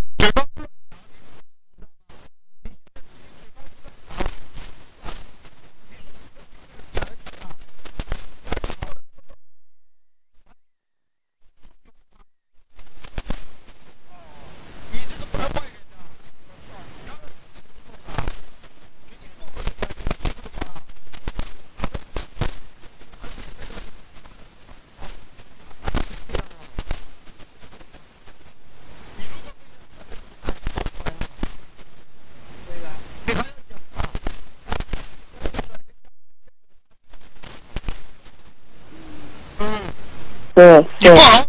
[40.59, 41.45] 是你不好，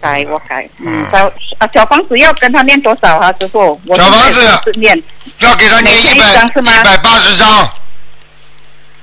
[0.00, 1.26] 改我改，嗯，小
[1.58, 3.78] 啊小房子要跟他念多少啊，师傅？
[3.86, 5.02] 我小房子念。
[5.40, 7.70] 要给他念一一百一百八十张，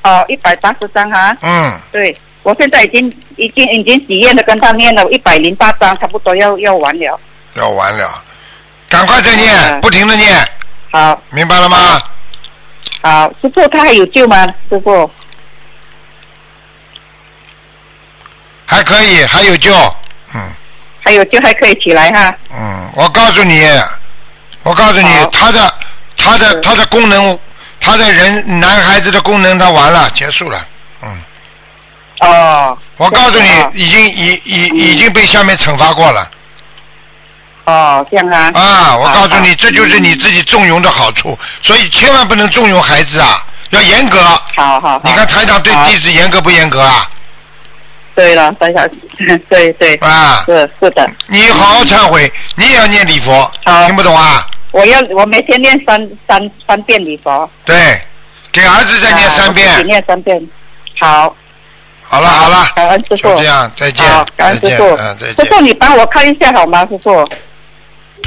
[0.03, 7.19] 哦一百八十张哈，嗯，对，我现在已经已经已经许愿的跟他念了一百零八张，差不多要要完了。
[7.55, 8.23] 要完了，
[8.89, 9.81] 赶快再念，嗯。
[9.81, 10.35] 不停的念，
[10.91, 11.77] 好，明白了吗？
[13.01, 14.45] 好，师傅他还有救吗？
[14.69, 15.09] 师傅，
[18.75, 19.73] 还可以，还有救，
[20.33, 20.51] 嗯
[21.01, 22.35] 还有救还可以起来哈。
[22.51, 23.63] 嗯，我告诉你，
[24.63, 25.73] 我告诉你，他的
[26.17, 27.39] 他的他的功能，
[27.79, 30.67] 他的人男孩子的功能他完了，结束了，
[31.03, 31.23] 嗯，
[32.19, 36.29] 哦我告诉你啊，已经已已已经被下面惩罚过了。
[37.63, 38.51] 哦，这样啊。
[38.53, 44.19] 啊，我告诉你，这就是你自己纵容的好处，所以千万不能纵容孩子啊，要严格。
[44.55, 45.01] 好好好。
[45.05, 47.09] 你看台长对弟子严格不严格啊？
[48.15, 53.33] 对了，三小时，对 对，啊，是是的，你好好忏悔，你也要念礼佛，
[53.65, 54.47] 好听不懂啊？
[54.71, 57.75] 我要我每天念三三三遍礼佛，对，
[58.51, 59.85] 给儿子再念三遍。
[59.85, 60.47] 念三遍。
[60.97, 61.35] 好，
[62.03, 63.43] 好了好了，感恩师傅就这。
[63.43, 65.27] 样，再见好，，感恩师傅嗯，再。
[65.43, 67.25] 师傅，你帮我看一下好吗，师傅？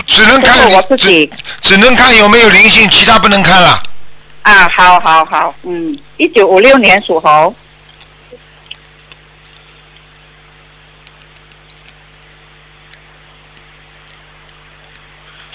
[0.05, 3.81] 只能看，我自只己只能看有没有灵性，其他不能看了。
[4.43, 7.55] 啊，好好好，嗯，一九五六年属猴，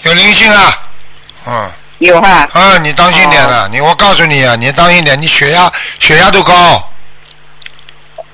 [0.04, 0.78] 有灵性啊，
[1.46, 1.70] 嗯。
[1.98, 2.48] 有哈。
[2.52, 6.90] 啊，你当心点了，你我告诉你啊，你当心点，你血压血压都高。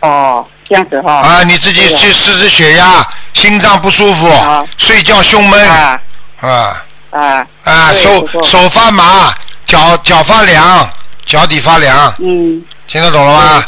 [0.01, 1.15] 哦，这样子哈。
[1.15, 5.69] 啊，你自己去试试血压，心脏不舒服啊，睡觉胸闷。
[5.69, 6.01] 啊。
[6.41, 6.85] 啊。
[7.11, 9.33] 啊，啊，手手发麻，
[9.67, 10.91] 脚脚发凉，
[11.27, 12.65] 脚底发凉，嗯。
[12.89, 13.65] 听得懂了吗？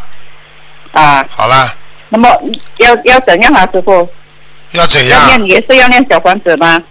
[0.93, 1.73] 啊，好了，
[2.09, 2.29] 那么
[2.79, 4.09] 要要怎样啊，师傅？
[4.73, 5.27] 要怎要样？
[5.29, 6.83] 念也是要念小房子吗？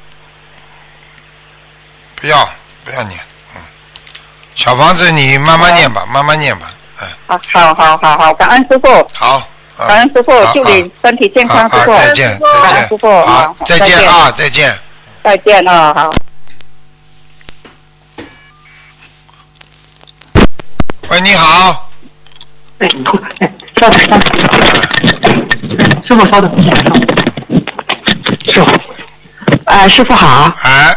[2.22, 2.48] 不要
[2.86, 3.20] 不要念，
[3.56, 3.62] 嗯，
[4.54, 6.68] 小房子你慢慢念吧，慢慢念吧，
[7.02, 9.38] 嗯，啊，好好好好，感恩师傅，好，
[9.76, 11.92] 啊感恩师傅，祝你身体健啊康，师傅。
[11.92, 12.88] 啊再见再见。
[12.88, 14.80] 师，傅，好啊，再见啊，再见。
[15.24, 16.12] 再见啊，好。
[21.10, 21.90] 喂，你好，
[22.78, 22.88] 哎，
[23.40, 24.22] 哎，稍等，稍等，
[26.06, 26.52] 师傅稍等，
[28.46, 28.70] 师傅，
[29.66, 30.96] 啊，师傅好，哎，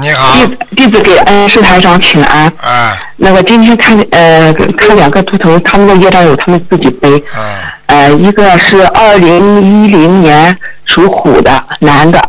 [0.00, 2.50] 你好，弟弟子给恩师台长请安。
[2.62, 7.10] 哎，那个今天看呃看两个图腾，他们的业障有他们自己背。
[7.36, 12.20] 嗯，呃，一个是二零一零年属虎的男的，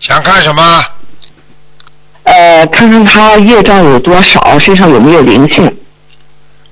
[0.00, 0.84] 想看什么？
[2.24, 5.64] 呃，看看他业障有多少，身上有没有灵性。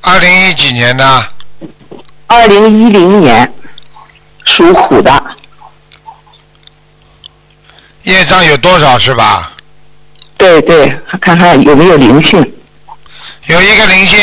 [0.02, 1.28] 二零一几年的？
[2.26, 3.52] 二零一零年
[4.44, 5.22] 属虎的，
[8.04, 9.52] 业障有多少是吧？
[10.38, 12.38] 对对，看看有没有灵性。
[13.46, 14.18] 有一个灵性，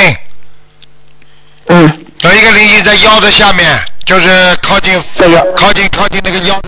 [1.68, 3.66] 嗯，有一个灵性在腰的下面，
[4.06, 5.46] 就是靠近在腰。
[5.56, 6.60] 靠近靠近那个腰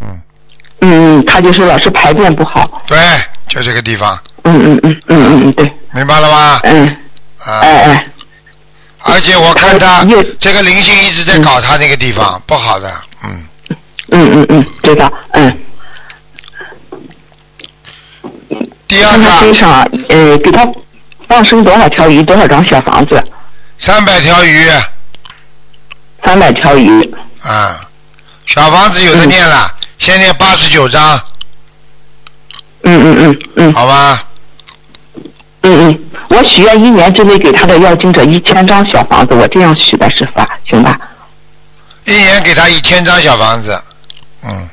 [0.00, 0.20] 嗯。
[0.80, 2.82] 嗯嗯，他就是老是排便不好。
[2.86, 2.96] 对，
[3.48, 6.60] 就这个地方，嗯嗯嗯嗯嗯嗯，对，明白了吗？
[6.62, 6.86] 嗯，
[7.38, 8.06] 啊，哎哎，
[9.00, 10.04] 而且我看他
[10.38, 12.92] 这个灵性一直在搞他那个地方，不好的，
[13.24, 13.44] 嗯，
[14.10, 15.58] 嗯嗯嗯，知道，嗯。
[18.88, 20.66] 第二看他身上，呃，给他
[21.28, 23.22] 放生多少条鱼，多少张小房子？
[23.78, 24.66] 三百条鱼
[26.24, 27.14] 三百条鱼。
[27.42, 27.80] 啊，
[28.46, 31.20] 小房子有的念了，先念八十九张，
[32.82, 34.18] 嗯嗯嗯嗯好吧？
[35.62, 40.46] 嗯嗯，我许愿一年之内给他的要经者一千张小房子，我这样许的是吧？
[40.68, 40.98] 行吧？
[42.04, 43.80] 一年给他一千张小房子，
[44.44, 44.68] 嗯，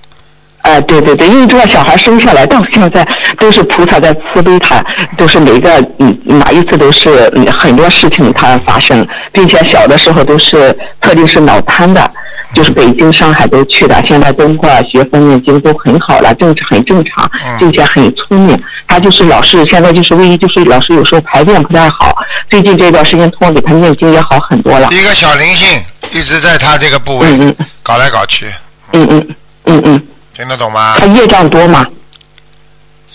[0.64, 3.06] 呃，对对对，因为这个小孩生下来到现在
[3.38, 4.84] 都是菩萨在慈悲他，
[5.18, 12.10] 都是每个嗯哪一次都是嗯很多事情他发生，并且小的时候都是特定是脑瘫的，
[12.56, 18.58] 就是北京、上海都去的，现在通过学佛念经都很好了，正很正常嗯，并且很聪明。
[18.88, 22.16] 他就是老是现在就是唯一就是老是有时候排便不太好，
[22.50, 24.88] 最近这段时间通过给他念经也好很多了。
[24.92, 25.68] 一个小灵性
[26.12, 28.46] 一直在他这个部位嗯嗯搞来搞去，
[28.94, 29.36] 嗯嗯
[29.66, 30.02] 嗯嗯，
[30.34, 31.06] 听得懂吗他？
[31.08, 31.86] 业障多吗？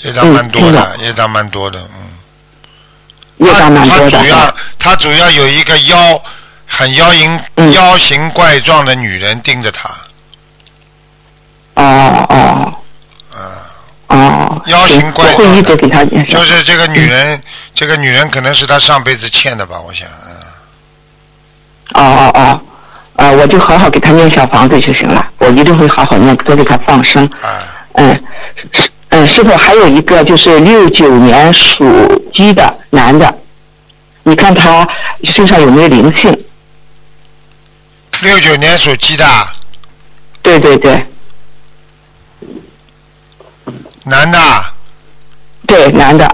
[0.03, 3.47] 业障蛮多嗯的，业障蛮多的，嗯。
[3.47, 4.11] 业障蛮他多的。
[4.11, 6.23] 他主要他主要有一个妖
[6.67, 9.89] 很妖形、嗯妖形怪状的女人盯着他，
[11.75, 12.75] 哦哦。
[13.33, 14.63] 哦哦。
[14.67, 16.05] 妖形怪状的，给他。
[16.05, 17.43] 就是这个女人，
[17.75, 20.35] 这个女人可能是他上辈子欠的吧，我想，嗯
[21.95, 22.61] 哦哦哦，
[23.19, 27.27] 呃，我就好好给他念小房子就行了，我一定会好好念，多给他放生。
[27.43, 28.15] 啊，嗯，
[28.73, 33.39] 师嗯，师傅还有一个就是六九年属鸡的男的，
[34.23, 34.87] 你看他
[35.35, 36.33] 身上有没有灵性？
[38.23, 39.25] 六九年属鸡的
[40.41, 41.05] 对对对
[44.05, 44.39] 男的，
[45.67, 46.27] 对，男的，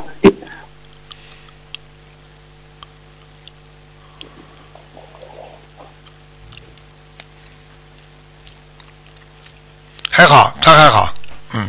[10.10, 11.12] 还好，他还好，
[11.52, 11.68] 嗯，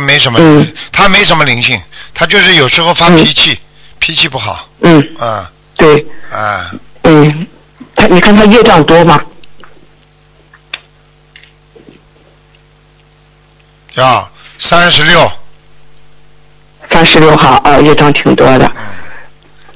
[0.00, 0.66] 他没什么，嗯。
[0.90, 1.78] 他没什么灵性，
[2.14, 3.58] 他就是有时候发脾气，
[3.98, 5.50] 脾气不好，嗯，啊。
[5.76, 6.70] 对，啊，
[7.02, 7.46] 嗯，
[7.94, 9.20] 他你看他业障多吗？
[13.94, 15.30] 要三十六，
[16.90, 18.70] 三十六号啊，业障挺多的。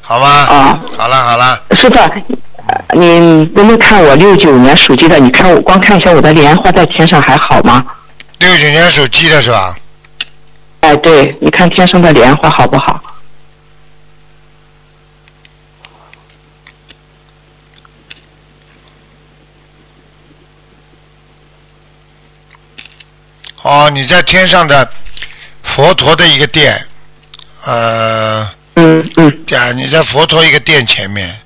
[0.00, 0.26] 好吧？
[0.26, 0.80] 啊。
[0.96, 5.18] 好了好了，师傅，呃你能不能看我六九年属鸡的？
[5.18, 7.84] 你看我光看一下我的莲花在天上还好吗？
[8.38, 9.74] 六九年属鸡的是吧？
[10.84, 13.02] 哎，对，你看天上的莲花好不好？
[23.62, 24.86] 哦，你在天上的
[25.62, 26.86] 佛陀的一个殿，
[27.64, 29.44] 呃，嗯嗯。
[29.56, 31.40] 啊，你在佛陀一个殿前面，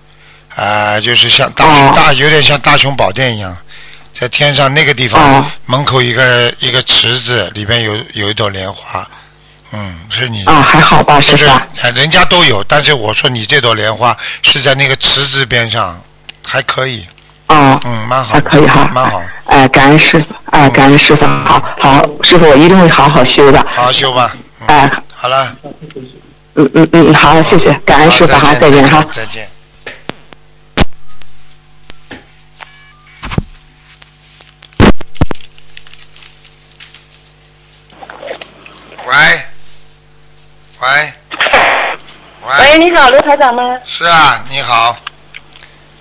[0.49, 1.93] 啊、就是像大、哦。
[1.95, 3.57] 大有点像大雄宝殿一样，
[4.13, 5.47] 在天上那个地方、哦。
[5.67, 9.09] 门口一个一个池子，里边有有一朵莲花，
[9.73, 11.47] 嗯，是你啊，还好吧，师不是，
[11.95, 16.01] 人家都有，但是我说你这朵莲花是在那个池子边上，
[16.47, 17.07] 还可以，
[17.49, 18.91] 哦，嗯，蛮好，还可以哈。
[18.95, 23.59] 蛮好，哎，感恩师傅，哎，感恩师傅，好好，师傅，我一定会好好修的。
[23.69, 25.55] 好好修吧，嗯，哎，好了，
[26.55, 29.05] 嗯嗯嗯，好，谢谢，感恩师傅，好，再见哈。
[29.13, 29.49] 再见。
[39.07, 39.17] 喂，
[40.81, 40.89] 喂，
[42.79, 43.77] 喂，你好，卢台长吗？
[43.85, 44.97] 是啊，你好，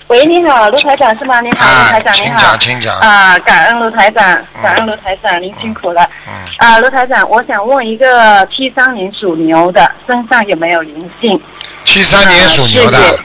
[0.09, 1.41] 喂，你好，卢台长是吗？
[1.41, 2.59] 你好，卢啊台，长，你好请讲，。
[2.59, 4.23] 请讲，啊，感恩卢台长，
[4.61, 6.07] 感恩卢台长，您辛苦了。
[6.27, 11.41] 嗯，啊，卢台长，我想问一个七三年属牛的身上有没有灵性？
[11.83, 13.19] 七三年属牛的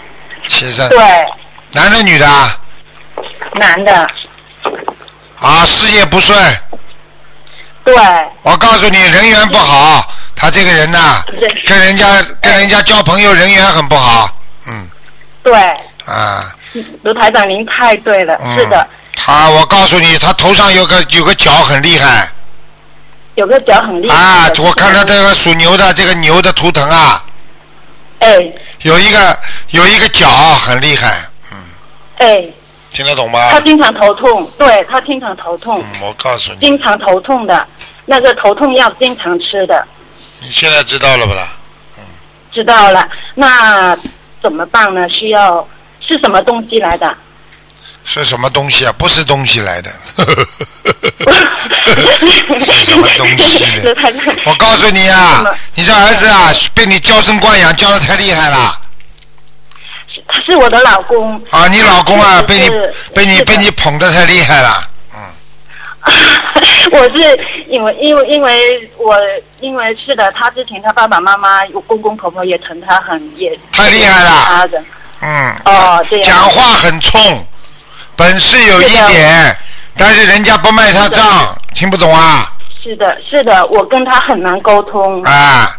[0.47, 0.99] 七三，对，
[1.73, 2.57] 男的女的啊？
[3.57, 3.95] 男的，
[5.41, 6.35] 啊，事业不顺，
[7.85, 7.95] 对，
[8.45, 10.09] 我告诉你，人缘不好，
[10.43, 12.05] 他这个人呐、人跟人家
[12.41, 14.29] 跟人家交朋友，人缘很不好，
[14.67, 14.89] 嗯，
[15.41, 15.55] 对，
[16.05, 16.53] 啊，
[17.03, 18.59] 卢台长您太对了，嗯。
[18.59, 18.85] 是的，
[19.15, 22.29] 他，我告诉你，他头上有个有个角很厉害。
[23.37, 24.17] 有个角很厉害。
[24.17, 27.25] 啊，我看他这个属牛的这个牛的图腾啊，
[28.19, 28.53] 哎。
[28.81, 29.39] 有一个
[29.71, 31.21] 有一个角很厉害，
[31.53, 31.59] 嗯，
[32.17, 32.45] 哎，
[32.91, 33.51] 听得懂吗？
[33.53, 37.65] 他经常头痛，对他经常头痛，嗯，我告诉你，经常头痛的，
[38.07, 39.87] 那个头痛药经常吃的。
[40.43, 41.49] 你现在知道了不啦？
[42.53, 43.97] 知道了，那
[44.43, 45.09] 怎么办呢？
[45.09, 45.67] 需要
[46.07, 47.17] 是什么东西来的？
[48.05, 48.93] 是什么东西啊？
[48.99, 49.91] 不是东西来的，
[52.59, 53.65] 是什么东西
[54.45, 55.45] 我告诉你啊，
[55.77, 58.79] 你这儿子啊，被你娇生惯养，教的太厉害了
[60.27, 61.43] 他是我的老公。
[61.51, 61.69] 啊！
[61.69, 62.69] 你老公啊，被你
[63.15, 64.85] 被你被你捧的太厉害了，
[66.93, 67.39] 我是
[67.69, 69.17] 因为因为因为我
[69.61, 74.83] 因为是的，他之前他爸爸妈妈、我公公婆婆也疼他很也太厉害了，他的
[75.21, 77.47] 嗯，哦这样讲话很冲，
[78.17, 79.57] 本事有一点，
[79.97, 82.53] 但是人家不卖他账，听不懂啊？
[82.83, 85.23] 是的是的，我跟他很难沟通。
[85.23, 85.79] 啊，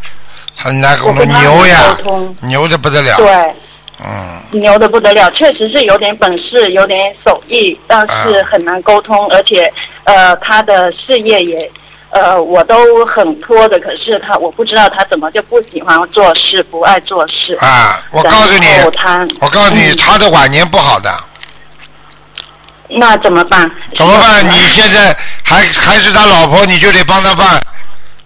[0.56, 1.98] 很难沟通，牛呀
[2.40, 3.56] 牛的不得了，对，
[4.06, 9.72] 嗯，牛的不得了，确实是有点本事，有点手艺，但是啊很难沟通，而且
[10.04, 11.72] 呃，他的事业也
[12.12, 17.54] 呃，我都很拖的，可是他我不知道他怎么就不喜欢做事，不爱做事。
[17.62, 18.68] 啊，我告诉你
[19.40, 21.10] 我告诉你，嗯他的晚年不好的，
[22.90, 23.72] 那怎么办？
[23.96, 24.46] 怎么办？
[24.46, 27.60] 你现在还还是他老婆，你就得帮他办。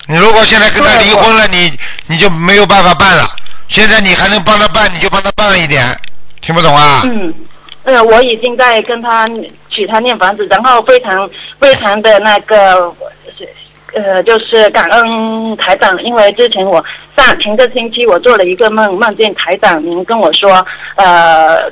[0.08, 1.72] 你如果现在跟他离婚了，你
[2.08, 3.30] 你就没有办法办了。
[3.68, 5.84] 现在你还能帮他办，你就帮他办一点，
[6.42, 7.02] 听不懂啊？
[7.06, 7.34] 嗯，
[7.84, 9.28] 呃，我已经在跟他
[9.70, 12.94] 取他念房子，然后非常非常的那个，
[13.94, 16.84] 呃，就是感恩台长，因为之前我
[17.16, 20.66] 上前个星期我做了一个梦，梦见台长您跟我说，
[20.96, 21.72] 呃。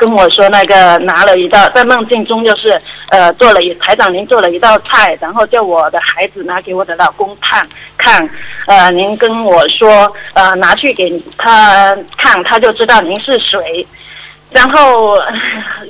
[0.00, 2.80] 跟我说那个拿了一道，在梦境中就是
[3.10, 8.26] 呃做了一台长您做了一道菜，然后叫我的孩子拿给我的老公看看，
[8.64, 13.86] 呃您跟我说呃拿去给他看，他就知道您是谁，
[14.50, 15.18] 然后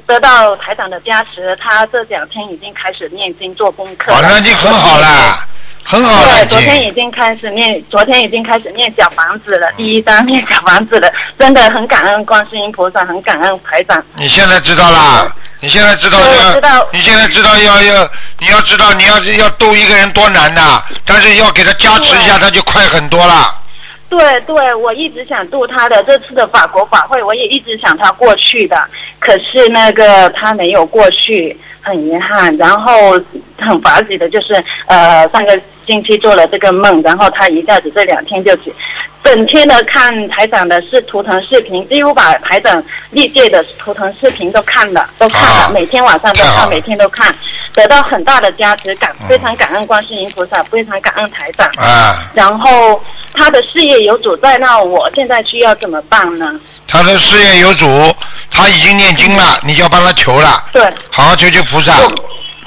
[0.06, 4.28] 得到台长的加持，他这两天已经开始念经做功课哦，了。
[4.28, 5.38] 那已经很好了，
[5.84, 14.02] 很好对，昨天已经开始念，昨天已经开始念小房子了，第一章念小房子了，真的很感恩观世音菩萨，很感恩台长。
[14.16, 15.34] 你现在知道啦？
[15.60, 23.54] 你现在知道对我要知道，你现在知道要要，你要知道你要要逗一个人多难呐，但是要给他加持一下，他就快很多了。
[24.08, 28.76] 对对，我一直想渡他的，这次的法国法会我也一直想他过去的，
[29.18, 32.56] 可是那个他没有过去，很遗憾。
[32.56, 32.92] 然后
[33.58, 34.54] 很法喜的就是，
[34.86, 38.72] 呃，上个星期做了这个梦，然后他一下子这两天就起，
[39.24, 47.34] 整天的看台长的是图腾视频，几乎把台长历届的图腾视频都看了，都看了，啊每天晚上都看，每天都看，
[47.74, 51.66] 得到很大的加持感，非常感恩观世音菩萨，非常感恩台长。
[51.78, 53.02] 啊，然后
[53.34, 56.58] 他的事业有主在，那我现在需要怎么办呢？
[56.90, 57.86] 他的事业有主，
[58.50, 61.92] 他已经念经了，你就要帮他求了，对，好好求求菩萨。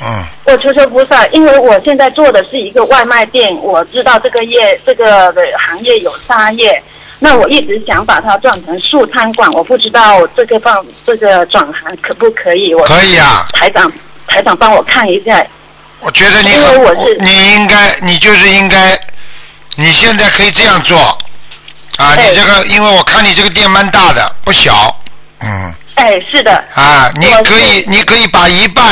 [0.02, 6.82] 嗯，我求求菩萨，因为我现在做的是一个外卖店，我知道这个业这个的行业有杀业，
[7.20, 12.74] 那我一直想把它转成素餐馆，我不知道这个放这个转行可不可以？
[12.74, 13.46] 我可以啊。
[13.54, 13.92] 台长
[14.28, 15.46] 台长帮我看一下，
[16.00, 18.78] 我觉得你因为很我是你应该，你就是应该，
[19.76, 20.98] 你现在可以这样做，
[21.98, 22.24] 啊，哎。
[22.30, 24.96] 你这个，因为我看你这个店蛮大的，不小，
[25.40, 28.86] 嗯，哎，是的，啊，你可以，你可以把一半，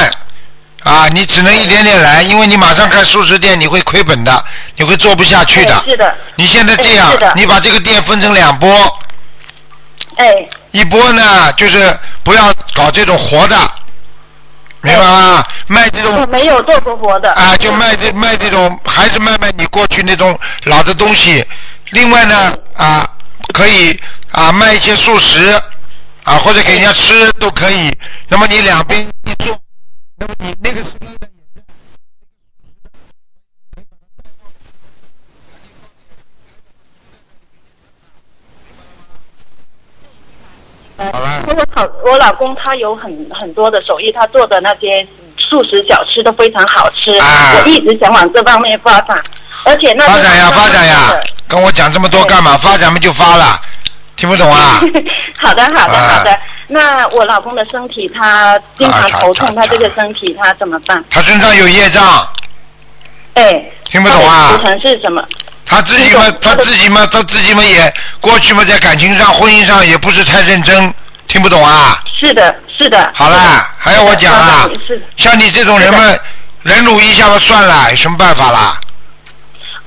[0.83, 4.43] 啊，你只能一点点来，因为你马上开素食店，你会亏本的，
[4.75, 5.75] 你会做不下去的。
[5.75, 5.81] 哎。
[5.89, 8.69] 是的，你现在这样哎，你把这个店分成两波，
[10.17, 12.43] 哎，一波呢就是不要
[12.73, 13.55] 搞这种活的，
[14.81, 15.43] 明白吗？
[15.67, 21.43] 卖这种我没有做过活的，啊，就卖这卖这种，还是卖卖你过去那种老的东西。
[21.91, 23.07] 另外呢，啊，
[23.53, 23.95] 可以
[24.31, 25.37] 啊卖一些素食，
[26.23, 27.91] 啊或者给人家吃都可以。
[28.27, 29.55] 那么你两边一做，
[30.17, 31.17] 那么你那个时候呢
[40.97, 45.07] 好了，我老我老公他有很很多的手艺，他做的那些
[45.37, 47.11] 素食小吃都非常好吃。
[47.11, 49.23] 啊我一直想往这方面发展，
[49.63, 52.57] 而且那发展呀发展呀，跟我讲这么多干嘛？
[52.57, 53.59] 发展嘛就发了，
[54.15, 54.79] 听不懂啊？
[55.37, 56.39] 好的，好的，啊好的。
[56.67, 61.03] 那我老公的身体，他经常头痛，啊他这个身体他怎么办？
[61.09, 62.27] 他身上有业障，
[63.35, 65.23] 哎，听不懂啊他的图腾是什么？
[65.65, 70.93] 他自己嘛，他自己嘛，他自己嘛也过去嘛，在感情上、婚姻上也不是太认真，
[71.27, 71.99] 听不懂啊？
[72.19, 73.11] 是的，是的。
[73.13, 74.67] 好啦，还要我讲啊？
[75.17, 76.19] 像你这种人们，
[76.63, 78.79] 忍辱一下嘛算了，有什么办法啦？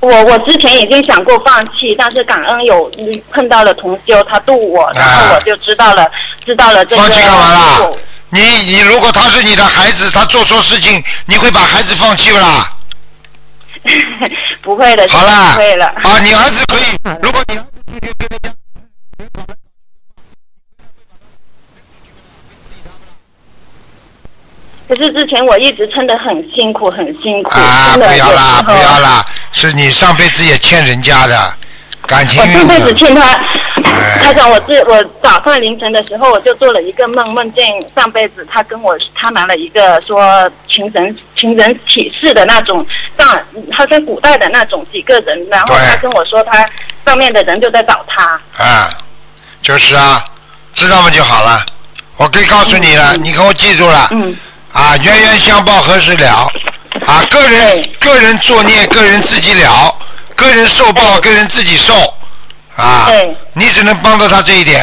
[0.01, 2.91] 我我之前已经想过放弃，但是感恩有
[3.31, 6.09] 碰到了同修，他渡我，然后我就知道了，
[6.45, 7.01] 知道了这个。
[7.01, 7.91] 啊放弃干嘛啦？
[8.29, 12.71] 你你如果他是你的孩子，他做错事情，你会把孩子放弃不啦？
[14.61, 15.85] 不会的，好啦不会了。
[15.87, 17.59] 啊，你儿子可以， 如果你。
[24.87, 29.25] 可是之前我一直撑得很辛苦，很辛苦，啊，真的不要啦，不要啦，
[29.55, 31.53] 是你上辈子也欠人家的，
[32.05, 33.21] 感情我上辈子欠他，
[33.85, 42.85] 哎 他讲我这我早上凌晨的时候我就做了一个梦，梦见上辈子他跟我他拿了一个说情人情人启事的那种
[43.17, 43.41] 上，
[43.71, 46.69] 他跟古代的那种几个人，然后他跟我说他
[47.05, 48.89] 上面的人就在找他，啊，
[49.61, 50.21] 就是啊，
[50.73, 51.65] 知道吗就好了。
[52.17, 54.09] 我可以告诉你了，你给我记住了。
[54.11, 54.35] 嗯。
[54.73, 56.51] 啊，冤冤相报何时了？
[57.05, 59.93] 啊，个人个人作孽，个人自己了；
[60.35, 61.93] 个人受报，个人自己受。
[62.81, 63.09] 啊，
[63.53, 64.81] 你只能帮到他这一点。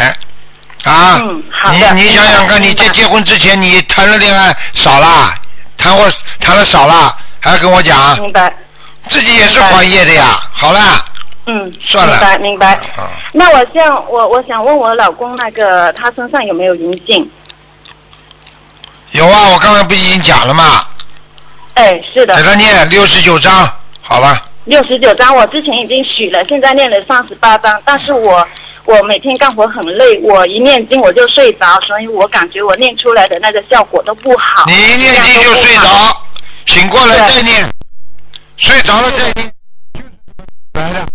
[0.84, 5.34] 啊，嗯好你你想想看，你结结婚之前你谈了恋爱少啦，
[5.76, 6.06] 谈过
[6.38, 8.52] 谈了少啦，还要跟我讲，明白？
[9.06, 10.40] 自己也是还业的呀。
[10.52, 11.04] 好啦，
[11.46, 12.74] 嗯，算了明白明白。
[12.96, 17.30] 啊，那我想我我想问我老公那个他身上有没有灵性？
[19.12, 20.86] 有啊，我刚才不已经讲了吗？
[21.74, 22.42] 哎，是的给。
[22.42, 23.52] 他念六十九章，
[24.00, 24.44] 好了。
[24.64, 28.46] 六十九章，我之前已经许了，现在念了三十八章，但是我
[28.84, 34.64] 我每天干活很累，我一念经我就睡着，所以我感觉我念出来的那个效果都不好。
[34.68, 35.82] 你一念经就睡着，
[36.66, 37.68] 醒过来再念，
[38.56, 39.52] 睡着了再念，
[40.74, 41.06] 来的。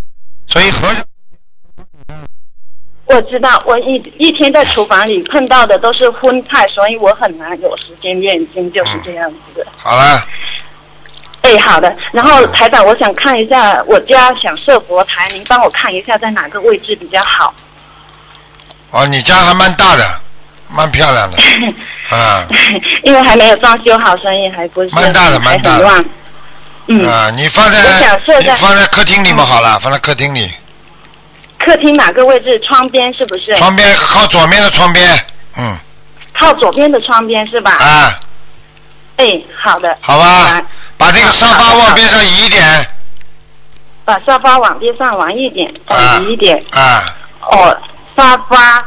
[0.46, 1.02] 所以和尚
[3.06, 9.66] 我知道，我一一天在厨房里碰到的都是荤菜，所以我很难有时间念经，就是这样子的。
[9.78, 10.22] 好了，哎，
[11.58, 11.94] 好的。
[12.12, 17.52] 然后台长，我想看一下我家想设佛台，您帮我看一下在哪个位置比较好。
[18.90, 20.20] 哦，你家还蛮大的，
[20.68, 21.36] 蛮漂亮的，
[22.16, 22.46] 啊
[23.04, 26.04] 因为还没有装修好，所以还不是蛮大的蛮大的。
[26.86, 27.78] 嗯，啊，你放在
[28.40, 30.50] 你放在客厅里面好了，放在客厅里，
[31.58, 32.58] 客厅哪个位置？
[32.60, 33.54] 窗边是不是？
[33.56, 35.06] 窗边靠左面的窗边，
[35.58, 35.76] 嗯，
[36.32, 37.72] 靠左边的窗边是吧？
[37.72, 38.18] 啊，
[39.18, 39.96] 哎，好的。
[40.00, 40.60] 好吧，
[40.96, 42.64] 把这个沙发往边上移一点，
[44.04, 46.56] 把沙发往边上往一点，往移一点。
[46.72, 47.04] 啊，
[47.42, 47.76] 哦，
[48.16, 48.84] 沙发，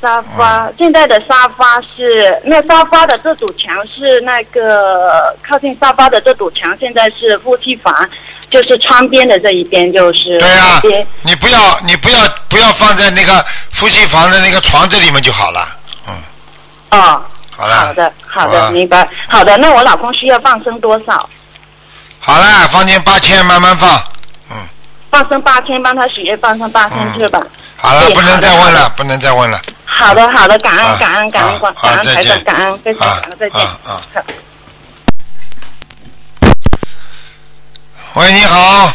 [0.00, 8.08] 沙发，嗯现在的沙发是那沙发的这堵墙是那个靠近沙发的这堵墙，现在是夫妻房，
[8.50, 10.38] 就是窗边的这一边就是
[10.82, 11.06] 对呀。
[11.22, 15.76] 你不要你不要不要放在那个夫妻房的那个床这里面就好了，
[16.08, 16.14] 嗯，
[16.90, 17.24] 哦，
[17.56, 19.08] 好了，好的，好的，明白。
[19.28, 21.28] 好的，那我老公需要放生多少？
[22.18, 23.88] 好了，放进八千慢慢放，
[24.50, 24.56] 嗯。
[25.10, 27.40] 放生八千，帮他许愿放生八千是吧？
[27.76, 33.60] 好了，不能再问了，不能再问了，好的，好的，感恩，啊感恩，感恩，感恩台长，感恩，非常感恩，再见。
[38.14, 38.92] 喂，你好，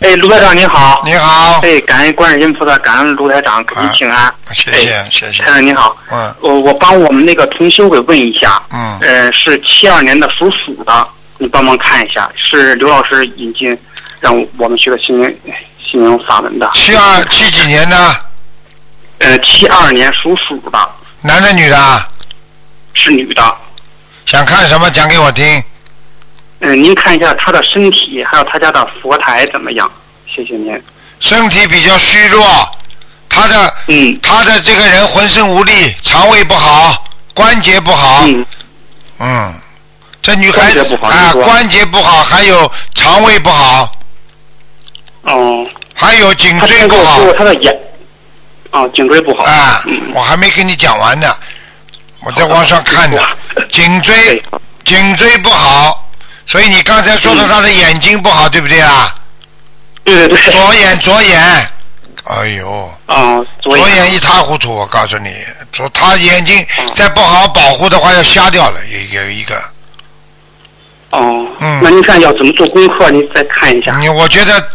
[0.00, 1.02] 哎，卢台长您好。
[1.04, 4.32] 你好，哎，感恩观世音菩萨，感恩卢台长，给您请安。
[4.52, 13.76] 谢谢谢谢台，长您好，嗯我我帮我们那个同修给问一下，嗯，呃，是七二年的属鼠的，你帮忙看一下，是刘老师引进
[14.20, 15.40] 让我们学的心灵
[15.84, 16.70] 心灵法门的。
[16.74, 17.96] 七二七几年的，
[19.18, 20.90] 呃，七二年属鼠的，
[21.22, 22.06] 男的女的啊？
[22.94, 23.56] 是女的。
[24.26, 25.44] 想看什么讲给我听？
[26.60, 29.90] 嗯、您看一下他的身体，还有他家的佛台怎么样？
[30.26, 30.80] 谢谢您。
[31.20, 32.44] 身体比较虚弱，
[33.28, 37.04] 他的嗯他的这个人浑身无力，肠胃不好，
[37.34, 38.46] 关节不好，嗯，
[39.18, 39.54] 嗯，
[40.22, 43.92] 这女孩子不好啊关节不好，还有肠胃不好，
[45.22, 47.76] 哦，还有颈椎不好先给我说过她的眼，
[48.70, 49.42] 哦，颈椎不好。
[49.42, 51.34] 啊嗯，我还没跟你讲完呢，
[52.20, 53.20] 我在网上看的，
[53.68, 54.42] 颈椎
[54.84, 56.07] 颈椎不好，
[56.48, 59.12] 所以你刚才说的他的眼睛不好，对不对啊？
[60.02, 60.50] 对对对。
[60.50, 61.70] 左眼左眼，
[62.24, 62.90] 哎呦。
[63.04, 65.30] 啊，左左眼一塌糊涂，我告诉你，
[65.70, 69.62] 左他眼睛再不好好保护的话，要瞎掉了，有有一个。
[71.10, 73.10] 哦，嗯那你看要怎么做功课？
[73.10, 73.98] 你再看一下。
[73.98, 74.70] 你我觉得，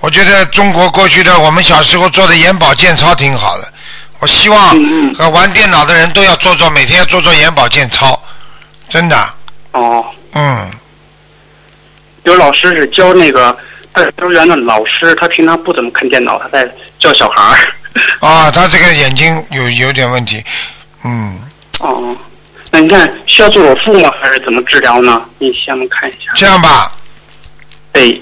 [0.00, 3.72] 我觉得中国过去的我们小时候做的眼保健操挺好的。
[4.18, 8.22] 我希望嗯嗯呃玩电脑的人都要做做，每天要做做眼保健操，
[8.90, 9.34] 真的，
[9.72, 10.70] 哦，嗯，
[12.24, 13.56] 有老师是教那个
[14.18, 16.68] 幼儿园的老师，他平常不怎么看电脑，他在
[16.98, 17.74] 教小孩儿。
[18.20, 20.44] 啊，他这个眼睛有有点问题，
[21.04, 21.40] 嗯，
[21.78, 22.16] 哦，
[22.72, 24.12] 那你看需要做手术吗？
[24.20, 25.22] 还是怎么治疗呢？
[25.38, 26.32] 你先们看一下。
[26.34, 26.96] 这样吧，
[27.92, 28.18] 哎，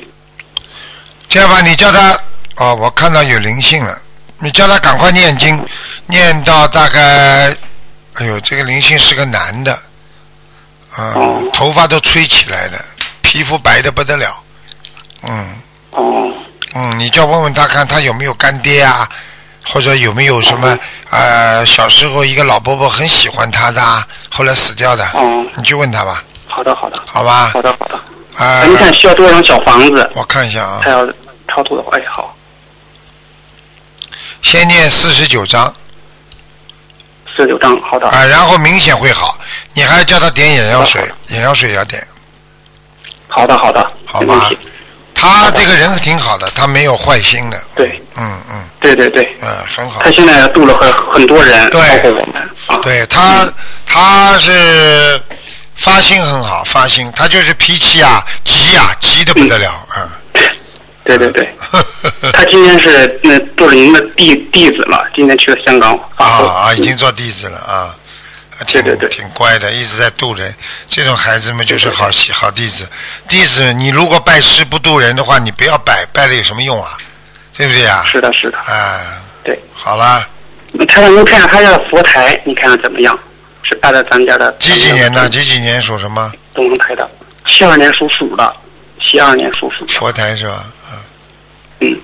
[1.28, 2.18] 这样吧，你叫他，
[2.58, 3.98] 哦，我看到有灵性了，
[4.40, 5.58] 你叫他赶快念经，
[6.06, 7.00] 念到大概，
[8.16, 9.78] 哎呦，这个灵性是个男的，
[10.98, 12.84] 嗯，哦头发都吹起来了，
[13.32, 14.42] 皮肤白的不得了，
[15.22, 15.58] 嗯
[15.92, 16.30] 哦，
[16.74, 19.08] 嗯，你就问问他看他有没有干爹啊，
[19.64, 20.78] 或者有没有什么
[21.08, 27.50] 呃小时候一个老伯伯很喜欢他的啊，后来死掉的，哦，你去问他吧，好的，好的，好吧？
[27.54, 27.94] 好的，好的。
[28.36, 30.10] 啊那，您看需要多少张小房子？
[30.14, 31.06] 我看一下啊他，要
[31.48, 32.36] 超度的话，哎，好，
[34.42, 35.74] 先念四十九章。
[37.34, 38.06] 四十九张，好的。
[38.08, 39.38] 啊，然后明显会好。
[39.72, 42.06] 你还要叫他点眼药水，眼药水也要点。
[43.34, 44.50] 好的，好的，好吧。
[45.14, 47.62] 他这个人挺好的，他没有坏心的。
[47.74, 50.10] 对，嗯嗯对对对，嗯，很好他。
[50.10, 52.76] 现在度了很很多人，对包括我们啊。
[52.82, 53.52] 对他，
[53.86, 55.20] 他是
[55.76, 60.08] 发心很好，发心，他就是脾气啊急啊、急的不得了，嗯。
[61.04, 61.52] 对对对，
[62.32, 67.94] 他今天是那做了您的弟弟子了，今天去了香港啊啊，已经做弟子了啊，
[68.64, 70.54] 挺对对对挺乖的，一直在渡人。
[70.86, 72.88] 这种孩子们就是好好弟子。
[73.28, 76.96] 弟子，你如果拜师不渡人的话，你不要拜，拜了有什么用啊？
[77.56, 78.04] 对不对啊？
[78.10, 79.58] 是的，是的，啊，对。
[79.74, 80.26] 好了，
[80.88, 83.18] 他让您看看他家的佛台，你看看怎么样？
[83.64, 85.28] 是拜在咱家的几几年的？
[85.28, 86.32] 几几年属什么？
[86.54, 87.08] 东方台的，
[87.46, 88.56] 七二年属鼠的，
[89.00, 89.86] 七二年属鼠。
[89.86, 90.64] 佛台是吧？
[90.90, 90.98] 嗯
[91.80, 92.00] 嗯，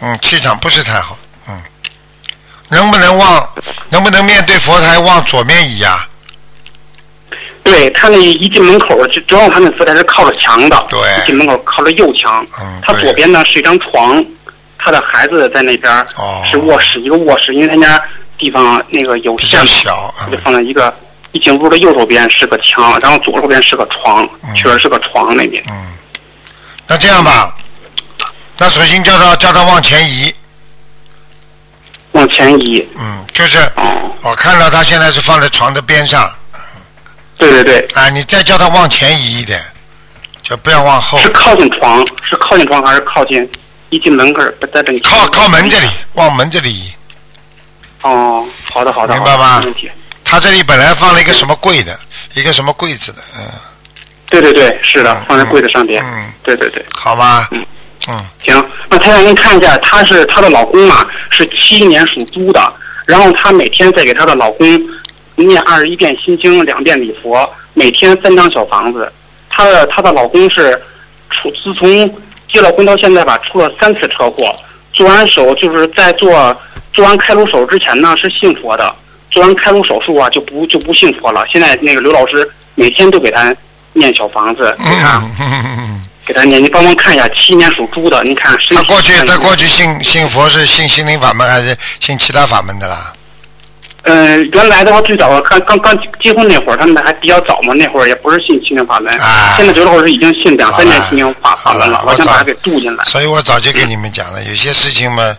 [0.00, 1.16] 嗯，气场不是太好。
[1.48, 1.62] 嗯，
[2.72, 3.48] 能不能往，
[3.90, 6.06] 能不能面对佛台往左面移呀、
[7.62, 12.44] 对他那一进门口，就主要他那佛台是靠着墙的，对一进门口靠着右墙。
[12.60, 14.24] 嗯他左边呢是一张床，
[14.78, 18.02] 他的孩子在那边哦是卧室，一个卧室，因为他家
[18.38, 20.12] 地方那个有比限小。
[20.30, 20.92] 就嗯放在一个
[21.32, 25.62] 一进屋的右手边是个墙，然后左手边是个床，嗯确实是个床那边。
[25.70, 25.92] 嗯，
[26.86, 27.54] 那这样吧，
[28.58, 30.31] 那首先叫他叫他往前移，
[32.12, 32.86] 往前移。
[32.96, 33.58] 嗯，就是
[34.22, 36.30] 我看到他现在是放在床的边上。
[37.36, 37.80] 对对对。
[37.94, 39.60] 啊，你再叫他往前移一点，
[40.42, 41.18] 就不要往后。
[41.18, 43.50] 是靠近床，是靠近床还是靠近
[43.90, 44.42] 一进门口
[44.72, 45.00] 在这里？
[45.00, 46.92] 靠靠门这里，往门这里移。
[48.02, 49.58] 哦，好的好的，明白吗？
[49.60, 49.90] 没问题。
[50.24, 51.98] 他这里本来放了一个什么柜的，
[52.34, 53.44] 一个什么柜子的，嗯。
[54.30, 56.02] 对对对，是的，放在柜子上边。
[56.04, 56.32] 嗯。
[56.42, 56.84] 对对对。
[56.94, 57.48] 好吧。
[57.50, 57.64] 嗯。
[58.08, 58.24] 嗯。
[58.38, 62.72] 行，那太让您看一下，她是她的老公嘛，是七一年属猪的，
[63.06, 64.66] 然后她每天在给她的老公
[65.36, 69.10] 念二十一遍心经，两遍礼佛，每天三张小房子。
[69.48, 70.80] 她的她的老公是
[71.30, 71.88] 出自从
[72.48, 74.54] 结了婚到现在吧，出了三次车祸，
[74.92, 76.56] 做完手就是在做
[76.92, 78.94] 做完开颅手之前呢是信佛的，
[79.30, 81.44] 做完开颅手术啊就不就不信佛了。
[81.50, 83.54] 现在那个刘老师每天都给他
[83.94, 85.22] 念小房子，给他
[86.24, 88.76] 给他念，你帮忙看一下，七年属猪的，你看谁？
[88.76, 93.12] 他过去他过去信信佛是信心灵法门还是信其他法门的啦？
[94.04, 99.12] 嗯，原来的话最早看刚刚结婚那会儿，他们还比较早嘛，那会儿也不是信心灵法门。
[99.56, 103.04] 现在觉得我是已经信两三年心灵法法门了，我想把他给渡进来。
[103.04, 105.36] 所以我早就跟你们讲了，有些事情嘛，